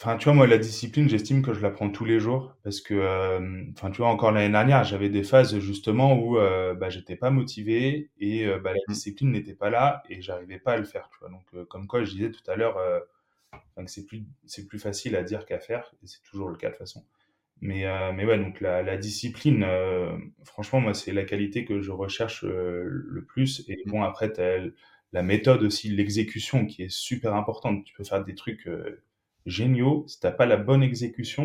[0.00, 2.80] Enfin, tu vois, moi, la discipline, j'estime que je la prends tous les jours parce
[2.80, 6.88] que, euh, enfin, tu vois, encore l'année dernière, j'avais des phases justement où euh, bah,
[6.88, 8.92] j'étais pas motivé et euh, bah, la mmh.
[8.92, 11.30] discipline n'était pas là et j'arrivais pas à le faire, tu vois.
[11.30, 12.78] Donc, comme quoi, je disais tout à l'heure,
[13.76, 16.68] que c'est plus, c'est plus facile à dire qu'à faire et c'est toujours le cas
[16.68, 17.04] de toute façon.
[17.60, 17.84] Mais,
[18.14, 19.66] mais ouais, donc la, la discipline,
[20.44, 23.64] franchement, moi, c'est la qualité que je recherche le plus.
[23.68, 23.90] Et mmh.
[23.90, 24.32] bon, après,
[25.12, 27.84] la méthode aussi, l'exécution qui est super importante.
[27.84, 28.68] Tu peux faire des trucs
[29.48, 31.44] géniaux, si t'as pas la bonne exécution,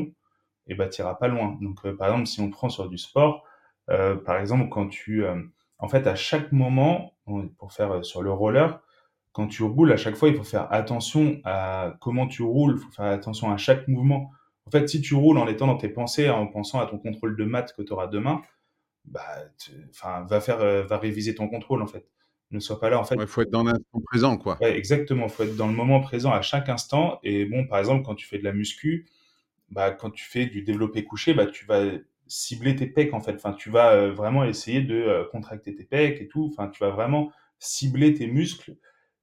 [0.68, 1.58] et eh ben t'iras pas loin.
[1.62, 3.44] Donc euh, par exemple, si on prend sur du sport,
[3.90, 5.42] euh, par exemple quand tu, euh,
[5.80, 7.14] en fait à chaque moment,
[7.58, 8.82] pour faire sur le roller,
[9.34, 12.84] quand tu roules, à chaque fois, il faut faire attention à comment tu roules, il
[12.84, 14.32] faut faire attention à chaque mouvement.
[14.68, 17.36] En fait, si tu roules en étant dans tes pensées, en pensant à ton contrôle
[17.36, 18.42] de maths que tu auras demain,
[19.06, 19.22] bah,
[19.90, 22.08] enfin, va faire, va réviser ton contrôle en fait
[22.54, 23.00] ne soit pas là.
[23.00, 24.58] En fait, il faut être dans l'instant présent, quoi.
[24.62, 25.26] exactement.
[25.26, 27.20] Il faut être dans le moment présent à chaque instant.
[27.24, 29.08] Et bon, par exemple, quand tu fais de la muscu,
[29.70, 31.84] bah, quand tu fais du développé couché, bah, tu vas
[32.28, 33.36] cibler tes pecs, en fait.
[33.36, 36.50] Enfin, tu vas euh, vraiment essayer de euh, contracter tes pecs et tout.
[36.52, 38.76] Enfin, tu vas vraiment cibler tes muscles.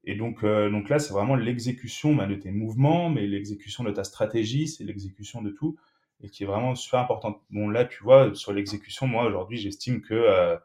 [0.04, 3.90] Et donc, euh, donc là, c'est vraiment l'exécution bah, de tes mouvements, mais l'exécution de
[3.90, 5.76] ta stratégie, c'est l'exécution de tout,
[6.22, 7.40] et qui est vraiment super importante.
[7.50, 10.58] Bon, là, tu vois, sur l'exécution, moi, aujourd'hui, j'estime que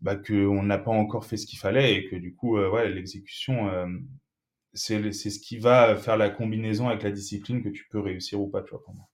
[0.00, 2.88] bah, qu'on n'a pas encore fait ce qu'il fallait et que du coup, euh, ouais,
[2.88, 3.86] l'exécution, euh,
[4.74, 8.48] c'est ce qui va faire la combinaison avec la discipline que tu peux réussir ou
[8.48, 9.08] pas, tu vois, pour moi.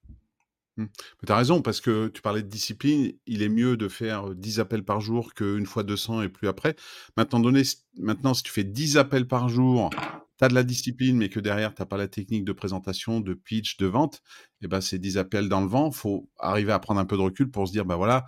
[0.76, 0.86] Mmh.
[1.26, 4.60] Tu as raison, parce que tu parlais de discipline, il est mieux de faire 10
[4.60, 6.74] appels par jour qu'une fois 200 et plus après.
[7.16, 7.62] Maintenant, donné,
[7.98, 9.90] maintenant, si tu fais 10 appels par jour
[10.38, 13.20] tu as de la discipline, mais que derrière, tu n'as pas la technique de présentation,
[13.20, 14.16] de pitch, de vente,
[14.60, 15.90] et eh ben, c'est 10 appels dans le vent.
[15.90, 18.26] faut arriver à prendre un peu de recul pour se dire, ben voilà,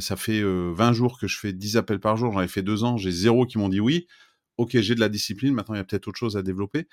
[0.00, 2.62] ça fait 20 euh, jours que je fais 10 appels par jour, j'en ai fait
[2.62, 4.06] deux ans, j'ai zéro qui m'ont dit oui.
[4.56, 6.88] Ok, j'ai de la discipline, maintenant il y a peut-être autre chose à développer.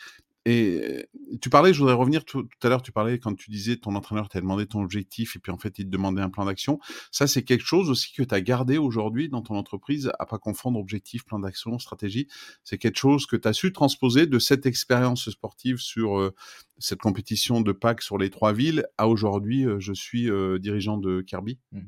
[0.47, 1.07] Et
[1.41, 4.29] tu parlais, je voudrais revenir tout, à l'heure, tu parlais quand tu disais ton entraîneur
[4.29, 6.79] t'a demandé ton objectif et puis en fait il te demandait un plan d'action.
[7.11, 10.37] Ça, c'est quelque chose aussi que tu as gardé aujourd'hui dans ton entreprise, à pas
[10.37, 12.27] confondre objectif, plan d'action, stratégie.
[12.63, 16.31] C'est quelque chose que tu as su transposer de cette expérience sportive sur
[16.77, 20.29] cette compétition de Pâques sur les trois villes à aujourd'hui, je suis
[20.59, 21.57] dirigeant de Kirby.
[21.71, 21.79] Mmh.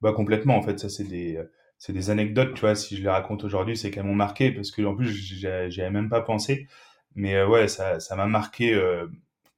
[0.00, 1.42] Bah complètement, en fait, ça c'est des
[1.78, 4.70] c'est des anecdotes, tu vois, si je les raconte aujourd'hui, c'est qu'elles m'ont marqué parce
[4.70, 5.12] que en plus,
[5.68, 6.68] j'avais même pas pensé.
[7.16, 9.08] Mais euh, ouais, ça, ça m'a marqué euh,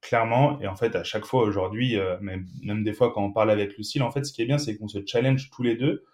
[0.01, 0.59] clairement.
[0.61, 3.51] Et en fait, à chaque fois aujourd'hui, euh, même, même, des fois quand on parle
[3.51, 6.05] avec Lucille, en fait, ce qui est bien, c'est qu'on se challenge tous les deux.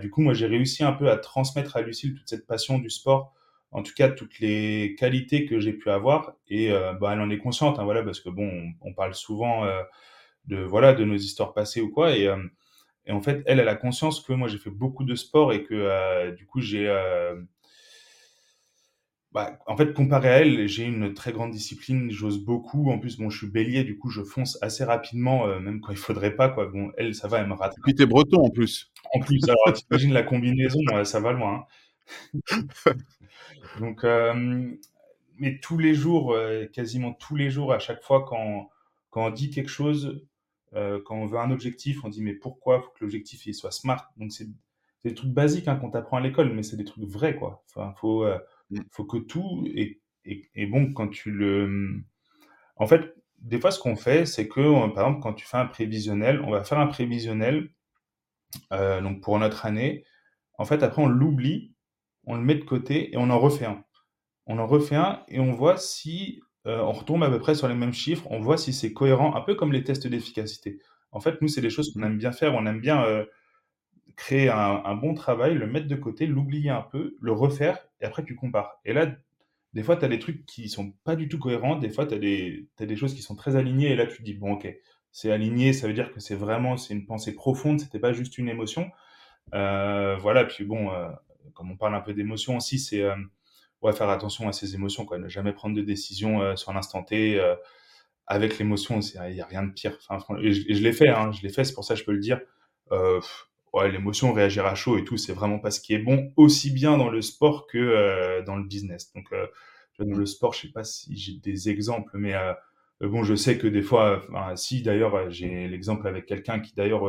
[0.00, 2.90] du coup, moi, j'ai réussi un peu à transmettre à Lucille toute cette passion du
[2.90, 3.32] sport,
[3.72, 6.34] en tout cas toutes les qualités que j'ai pu avoir.
[6.48, 6.70] Et
[7.00, 8.48] bah, elle en est consciente, hein, voilà, parce que bon,
[8.82, 9.66] on, on parle souvent
[10.46, 12.16] de voilà de nos histoires passées ou quoi.
[12.16, 12.28] Et,
[13.06, 15.64] et en fait, elle, elle a conscience que moi, j'ai fait beaucoup de sport et
[15.64, 16.88] que du coup, j'ai
[19.34, 22.92] bah, en fait, comparé à elle, j'ai une très grande discipline, j'ose beaucoup.
[22.92, 25.90] En plus, bon, je suis bélier, du coup, je fonce assez rapidement, euh, même quand
[25.90, 26.66] il faudrait pas, quoi.
[26.68, 27.74] Bon, elle, ça va, elle me rate.
[27.76, 28.92] Et puis t'es breton en plus.
[29.12, 31.66] En plus, alors t'imagines la combinaison, ça va loin.
[32.12, 32.62] Hein.
[33.80, 34.70] Donc, euh,
[35.36, 38.70] mais tous les jours, euh, quasiment tous les jours, à chaque fois quand,
[39.10, 40.24] quand on dit quelque chose,
[40.72, 44.12] quand on veut un objectif, on dit mais pourquoi faut que l'objectif il soit smart?
[44.16, 44.48] Donc c'est
[45.04, 47.64] des trucs basiques hein, qu'on t'apprend à l'école, mais c'est des trucs vrais, quoi.
[47.68, 48.26] Enfin, faut.
[48.90, 52.02] Faut que tout est, bon quand tu le.
[52.76, 54.60] En fait, des fois, ce qu'on fait, c'est que,
[54.94, 57.70] par exemple, quand tu fais un prévisionnel, on va faire un prévisionnel
[58.72, 60.04] euh, donc pour notre année.
[60.58, 61.74] En fait, après, on l'oublie,
[62.24, 63.84] on le met de côté et on en refait un.
[64.46, 67.68] On en refait un et on voit si euh, on retombe à peu près sur
[67.68, 70.80] les mêmes chiffres, on voit si c'est cohérent, un peu comme les tests d'efficacité.
[71.12, 73.24] En fait, nous, c'est des choses qu'on aime bien faire, on aime bien euh,
[74.16, 78.24] créer un, bon travail, le mettre de côté, l'oublier un peu, le refaire, et après
[78.24, 78.80] tu compares.
[78.84, 79.06] Et là,
[79.72, 82.14] des fois, tu as des trucs qui sont pas du tout cohérents, des fois, tu
[82.14, 84.72] as, des choses qui sont très alignées, et là, tu te dis, bon, ok,
[85.10, 88.38] c'est aligné, ça veut dire que c'est vraiment, c'est une pensée profonde, c'était pas juste
[88.38, 88.90] une émotion.
[89.52, 91.08] Euh, voilà, puis bon, euh,
[91.54, 93.04] comme on parle un peu d'émotion aussi, c'est
[93.82, 95.18] ouais, faire attention à ses émotions, quoi.
[95.18, 97.40] Ne jamais prendre de décision sur l'instant T
[98.26, 99.00] avec l'émotion.
[99.00, 99.98] Il n'y a rien de pire.
[100.40, 102.20] Et je, l'ai fait, hein, je l'ai fait, c'est pour ça que je peux le
[102.20, 102.40] dire.
[103.82, 106.96] L'émotion, réagir à chaud et tout, c'est vraiment pas ce qui est bon, aussi bien
[106.96, 109.12] dans le sport que dans le business.
[109.14, 109.28] Donc,
[109.98, 112.34] dans le sport, je sais pas si j'ai des exemples, mais
[113.00, 114.22] bon, je sais que des fois,
[114.56, 117.08] si d'ailleurs, j'ai l'exemple avec quelqu'un qui d'ailleurs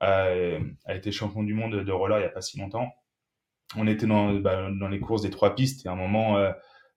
[0.00, 2.94] a, été champion du monde de roller il n'y a pas si longtemps
[3.76, 6.50] on était dans, bah, dans les courses des trois pistes et à un moment euh,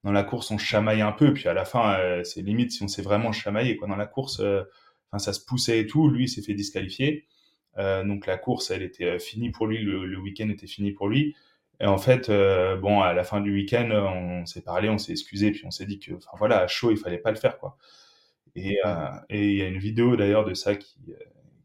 [0.03, 2.83] dans la course on chamaille un peu puis à la fin euh, c'est limite si
[2.83, 4.63] on s'est vraiment chamaillé quoi dans la course euh,
[5.17, 7.27] ça se poussait et tout lui il s'est fait disqualifier
[7.77, 11.35] donc la course elle était finie pour lui le, week-end était fini pour lui
[11.79, 12.29] et en fait
[12.81, 15.85] bon à la fin du week-end on s'est parlé on s'est excusé puis on s'est
[15.85, 17.77] dit que enfin voilà à chaud il fallait pas le faire quoi
[18.55, 18.77] et
[19.29, 20.97] il y a une vidéo d'ailleurs de ça qui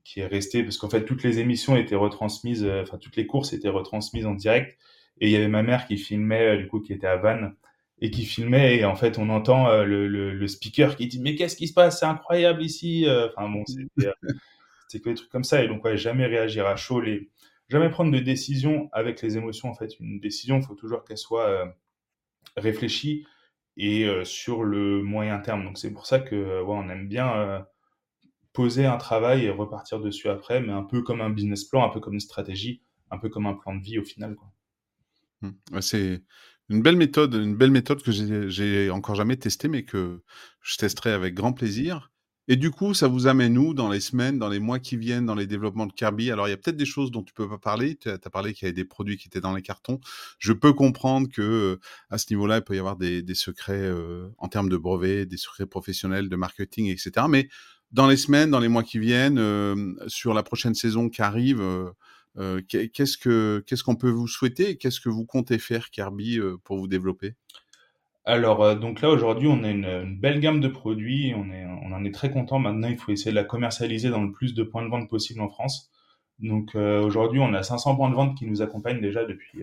[0.04, 3.52] qui est restée parce qu'en fait toutes les émissions étaient retransmises enfin toutes les courses
[3.52, 4.78] étaient retransmises en direct
[5.20, 7.54] et il y avait ma mère qui filmait, euh, du coup, qui était à Vannes
[8.00, 8.76] et qui filmait.
[8.76, 11.74] Et en fait, on entend euh, le, le, speaker qui dit Mais qu'est-ce qui se
[11.74, 12.00] passe?
[12.00, 13.06] C'est incroyable ici.
[13.06, 13.28] Euh.
[13.34, 14.10] Enfin bon, c'était
[14.92, 15.62] que des trucs comme ça.
[15.62, 17.02] Et donc, jamais réagir à chaud.
[17.68, 19.68] Jamais prendre de décision avec les émotions.
[19.68, 21.74] En fait, une décision, il faut toujours qu'elle soit
[22.56, 23.26] réfléchie
[23.76, 25.64] et sur le moyen terme.
[25.64, 27.66] Donc, c'est pour ça que ouais, on aime bien
[28.52, 31.90] poser un travail et repartir dessus après, mais un peu comme un business plan, un
[31.90, 32.80] peu comme une stratégie,
[33.10, 34.34] un peu comme un plan de vie au final.
[34.34, 34.50] Quoi.
[35.42, 35.80] Mmh.
[35.82, 36.22] c'est
[36.70, 40.22] une belle méthode, une belle méthode que j'ai encore jamais testée, mais que
[40.62, 42.10] je testerai avec grand plaisir.
[42.48, 45.26] Et du coup, ça vous amène où dans les semaines, dans les mois qui viennent,
[45.26, 46.30] dans les développements de Kirby?
[46.30, 47.96] Alors, il y a peut-être des choses dont tu peux pas parler.
[47.96, 49.98] Tu as, parlé qu'il y avait des produits qui étaient dans les cartons.
[50.38, 51.78] Je peux comprendre que
[52.10, 53.90] à ce niveau-là, il peut y avoir des, secrets
[54.38, 57.26] en termes de brevets, des secrets professionnels, de marketing, etc.
[57.28, 57.48] Mais
[57.92, 59.40] dans les semaines, dans les mois qui viennent,
[60.06, 61.62] sur la prochaine saison qui arrive,
[62.38, 66.56] euh, qu'est-ce que qu'est-ce qu'on peut vous souhaiter qu'est-ce que vous comptez faire Kirby euh,
[66.64, 67.34] pour vous développer?
[68.26, 72.04] Alors euh, donc là aujourd'hui on a une, belle gamme de produits, on est en
[72.04, 72.58] est très content.
[72.58, 75.40] Maintenant il faut essayer de la commercialiser dans le plus de points de vente possible
[75.40, 75.90] en France.
[76.40, 79.62] Donc aujourd'hui on a 500 points de vente qui nous accompagnent déjà depuis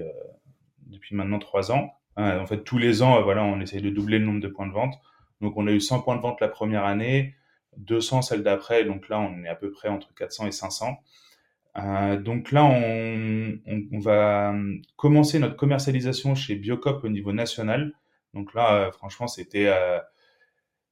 [0.87, 1.93] depuis maintenant trois ans.
[2.17, 4.73] en fait tous les ans voilà on essaye de doubler le nombre de points de
[4.73, 4.95] vente.
[5.41, 7.35] Donc on a eu 100 points de vente la première année,
[7.77, 10.97] 200 celle d'après, donc là on est à peu près entre 400 et 500.
[11.77, 17.93] Euh, donc là, on, va euh, commencer notre commercialisation chez Biocop au niveau national.
[18.33, 19.99] Donc là, euh, franchement, c'était euh,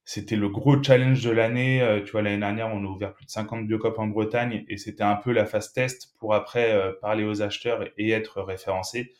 [0.06, 2.02] c'était le gros challenge de l'année.
[2.06, 5.04] tu vois, l'année dernière, on a ouvert plus de 50 Biocop en Bretagne et c'était
[5.04, 9.14] un peu la phase test pour après parler aux acheteurs et être référencé.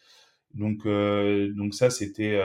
[0.56, 2.42] Donc donc ça, c'était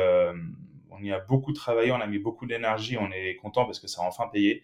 [0.90, 3.88] on y a beaucoup travaillé, on a mis beaucoup d'énergie, on est content parce que
[3.88, 4.62] ça a enfin payé.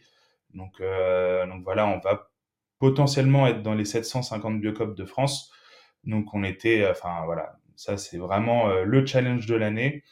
[0.54, 2.30] Donc donc voilà, on va
[2.78, 5.50] potentiellement être dans les 750 biocopes de France.
[6.04, 10.02] Donc on était, enfin voilà, ça c'est vraiment euh, le challenge de l'année.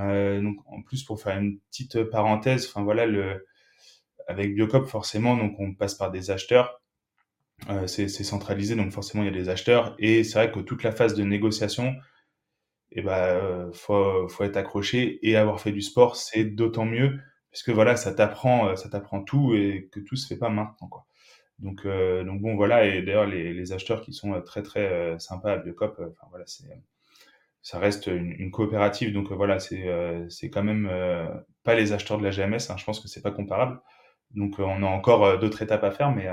[0.00, 3.46] Euh, donc en plus pour faire une petite parenthèse, enfin voilà le
[4.28, 6.80] avec Biocop forcément donc on passe par des acheteurs.
[7.70, 10.82] Euh, c'est centralisé donc forcément il y a des acheteurs et c'est vrai que toute
[10.82, 11.94] la phase de négociation
[12.92, 17.20] et eh ben faut faut être accroché et avoir fait du sport c'est d'autant mieux
[17.52, 20.88] parce que voilà ça t'apprend ça t'apprend tout et que tout se fait pas maintenant
[20.88, 21.06] quoi.
[21.62, 22.84] Donc, euh, donc bon, voilà.
[22.86, 26.26] Et d'ailleurs, les, les, acheteurs qui sont euh, très très euh, sympas à Biocop, enfin
[26.30, 26.64] voilà, c'est
[27.62, 29.12] ça reste une, coopérative.
[29.12, 29.84] Donc voilà, c'est
[30.28, 30.90] c'est quand même
[31.64, 32.70] pas les acheteurs de la GMS.
[32.70, 33.80] Hein, je pense que c'est pas comparable.
[34.32, 36.26] Donc on a encore d'autres étapes à faire, mais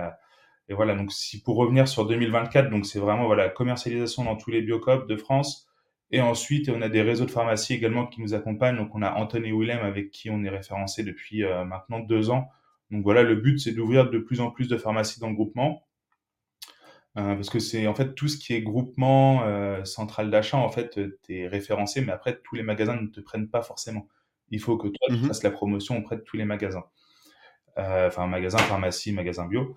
[0.70, 0.96] et voilà.
[0.96, 5.08] Donc si pour revenir sur 2024, donc c'est vraiment voilà commercialisation dans tous les Biocop
[5.08, 5.68] de France.
[6.12, 8.78] Et ensuite, on a des réseaux de pharmacie également qui nous accompagnent.
[8.78, 12.50] Donc, on a Anthony Willem avec qui on est référencé depuis maintenant deux ans
[12.92, 15.84] donc voilà, le but, c'est d'ouvrir de plus en plus de pharmacies dans le groupement.
[17.20, 20.70] Euh, parce que c'est en fait tout ce qui est groupement euh, central d'achat, en
[20.70, 24.08] fait, tu es référencé, mais après, tous les magasins ne te prennent pas forcément.
[24.50, 26.86] Il faut que toi, tu mmh fasses la promotion auprès de tous les magasins.
[27.78, 29.76] Euh, enfin, magasin, pharmacie, magasin bio.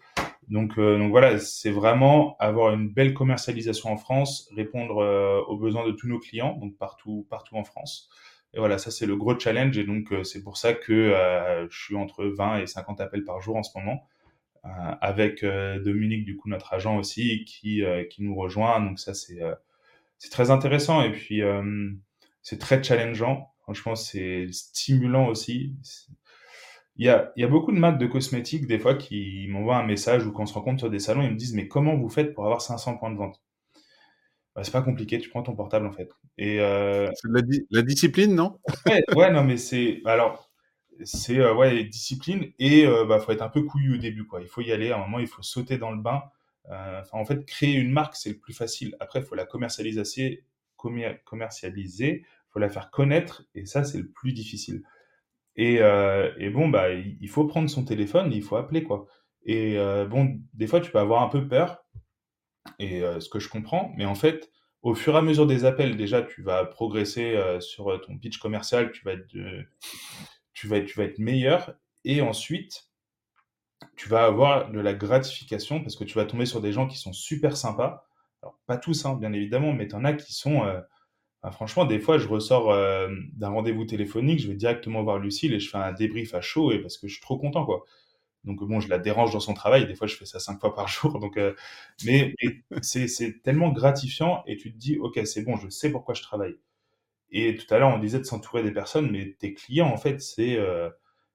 [0.48, 5.92] Donc, donc voilà, c'est vraiment avoir une belle commercialisation en France, répondre aux besoins de
[5.92, 8.10] tous nos clients, donc partout, partout en France.
[8.54, 11.66] Et voilà, ça c'est le gros challenge et donc euh, c'est pour ça que euh,
[11.70, 14.06] je suis entre 20 et 50 appels par jour en ce moment.
[14.64, 14.68] Euh,
[15.00, 18.80] avec Dominique, du coup, notre agent aussi, qui, qui nous rejoint.
[18.80, 19.40] Donc ça, c'est
[20.18, 21.42] c'est très intéressant et puis
[22.42, 23.52] c'est très challengeant.
[23.62, 25.74] Franchement, c'est stimulant aussi.
[26.96, 29.78] Il y, a, il y a beaucoup de marques de cosmétiques, des fois, qui m'envoient
[29.78, 32.10] un message ou qu'on se rencontre sur des salons, ils me disent, mais comment vous
[32.10, 33.40] faites pour avoir 500 points de vente?
[34.54, 36.10] Bah, c'est pas compliqué, tu prends ton portable en fait.
[36.36, 37.08] Et euh...
[37.24, 37.40] la,
[37.70, 38.58] la, discipline, non?
[38.86, 40.51] Ouais, ouais, non, mais c'est alors
[41.04, 44.40] c'est euh, ouais discipline et euh, bah faut être un peu couillu au début quoi.
[44.40, 46.22] Il faut y aller à un moment, il faut sauter dans le bain.
[46.70, 48.96] Euh, en fait, créer une marque c'est le plus facile.
[49.00, 50.44] Après, il faut la commercialiser,
[51.24, 54.82] commercialiser, faut la faire connaître, et ça, c'est le plus difficile.
[55.56, 59.06] Et, euh, et bon, bah, il faut prendre son téléphone, il faut appeler, quoi.
[59.44, 61.84] Et euh, bon, des fois, tu peux avoir un peu peur,
[62.78, 64.50] et ce que je comprends, mais en fait,
[64.82, 68.92] au fur et à mesure des appels, déjà, tu vas progresser sur ton pitch commercial,
[68.92, 69.34] tu vas être,
[70.52, 71.74] tu vas être, meilleur,
[72.04, 72.90] et ensuite,
[73.96, 76.98] tu vas avoir de la gratification parce que tu vas tomber sur des gens qui
[76.98, 78.06] sont super sympas.
[78.42, 80.64] Alors, pas tous, hein, bien évidemment, mais tu en as qui sont.
[80.64, 80.80] Euh,
[81.50, 85.60] franchement, des fois, je ressors euh, d'un rendez-vous téléphonique, je vais directement voir Lucille et
[85.60, 87.84] je fais un débrief à chaud et parce que je suis trop content, quoi.
[88.44, 89.86] Donc, bon, je la dérange dans son travail.
[89.86, 91.18] Des fois, je fais ça cinq fois par jour.
[91.20, 91.54] Donc, euh,
[92.04, 92.34] mais,
[92.82, 96.56] c'est tellement gratifiant et tu te dis, OK, c'est bon, je sais pourquoi je travaille.
[97.32, 100.20] Et tout à l'heure, on disait de s'entourer des personnes, mais tes clients, en fait,
[100.20, 100.58] c'est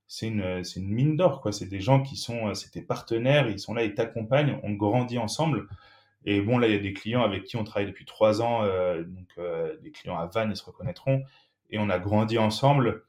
[0.08, 1.52] c'est une, c'est une mine d'or, quoi.
[1.52, 5.18] C'est des gens qui sont, c'est tes partenaires, ils sont là, ils t'accompagnent, on grandit
[5.18, 5.68] ensemble.
[6.26, 8.64] Et bon, là, il y a des clients avec qui on travaille depuis trois ans,
[8.64, 11.24] euh, donc euh, des clients à Vannes, ils se reconnaîtront.
[11.70, 13.04] Et on a grandi ensemble.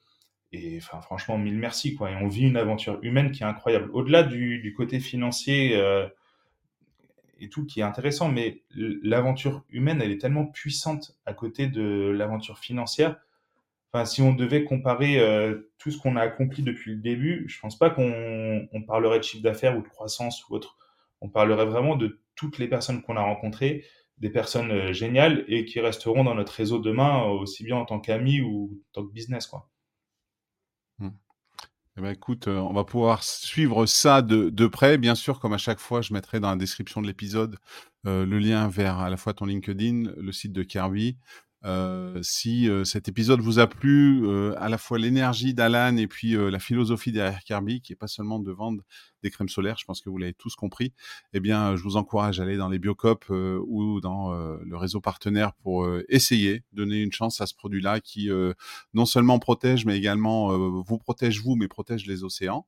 [0.52, 2.10] Et enfin, franchement, mille merci, quoi.
[2.12, 3.90] Et on vit une aventure humaine qui est incroyable.
[3.92, 6.08] Au-delà du, du côté financier euh,
[7.38, 12.10] et tout, qui est intéressant, mais l'aventure humaine, elle est tellement puissante à côté de
[12.10, 13.16] l'aventure financière
[13.92, 17.58] Enfin, si on devait comparer euh, tout ce qu'on a accompli depuis le début, je
[17.58, 20.76] pense pas qu'on on parlerait de chiffre d'affaires ou de croissance ou autre.
[21.22, 23.84] On parlerait vraiment de toutes les personnes qu'on a rencontrées,
[24.18, 27.98] des personnes euh, géniales et qui resteront dans notre réseau demain, aussi bien en tant
[27.98, 29.70] qu'amis ou en tant que business, quoi.
[31.98, 34.98] Eh ben, écoute, euh, on va pouvoir suivre ça de, de, près.
[34.98, 37.56] Bien sûr, comme à chaque fois, je mettrai dans la description de l'épisode
[38.04, 41.18] le lien vers à la fois ton LinkedIn, le site de Kirby,
[41.64, 46.06] euh, si euh, cet épisode vous a plu, euh, à la fois l'énergie d'Alan et
[46.06, 48.82] puis la philosophie derrière Kirby, qui est pas seulement de vendre
[49.22, 50.92] des crèmes solaires, je pense que vous l'avez tous compris,
[51.32, 55.52] eh bien, je vous encourage à aller dans les Biocop ou dans le réseau partenaire
[55.54, 58.30] pour essayer, donner une chance à ce produit-là qui
[58.94, 62.66] non seulement protège, mais également vous protège vous, mais protège les océans.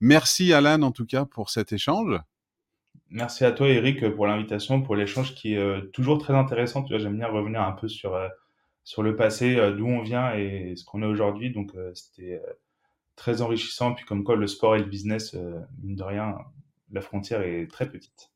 [0.00, 2.20] Merci Alan en tout cas pour cet échange.
[3.10, 6.84] Merci à toi, Eric, pour l'invitation, pour l'échange qui est euh, toujours très intéressant.
[6.90, 8.28] J'aime bien revenir un peu sur, euh,
[8.84, 11.50] sur le passé, euh, d'où on vient et ce qu'on est aujourd'hui.
[11.50, 12.42] Donc, c'était
[13.16, 13.94] très enrichissant.
[13.94, 15.34] Puis, comme quoi, le sport et le business,
[15.82, 16.36] mine de rien,
[16.92, 18.30] la frontière est très petite.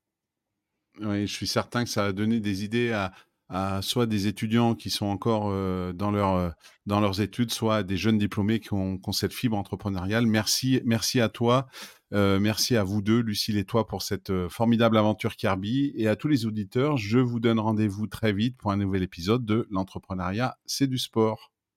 [1.01, 4.89] Oui, je suis certain que ça a donné des idées à, soit des étudiants qui
[4.89, 5.51] sont encore
[5.93, 6.55] dans, leur,
[6.87, 10.27] dans leurs études, soit des jeunes diplômés qui ont, qui ont cette fibre entrepreneuriale.
[10.27, 11.67] Merci, merci à toi.
[12.13, 15.93] Euh, merci à vous deux, Lucille et toi, pour cette euh, formidable aventure Kirby.
[15.97, 19.47] Et à tous les auditeurs, je vous donne rendez-vous très vite pour un nouvel épisode
[19.47, 21.53] de L'entrepreneuriat, c'est du sport.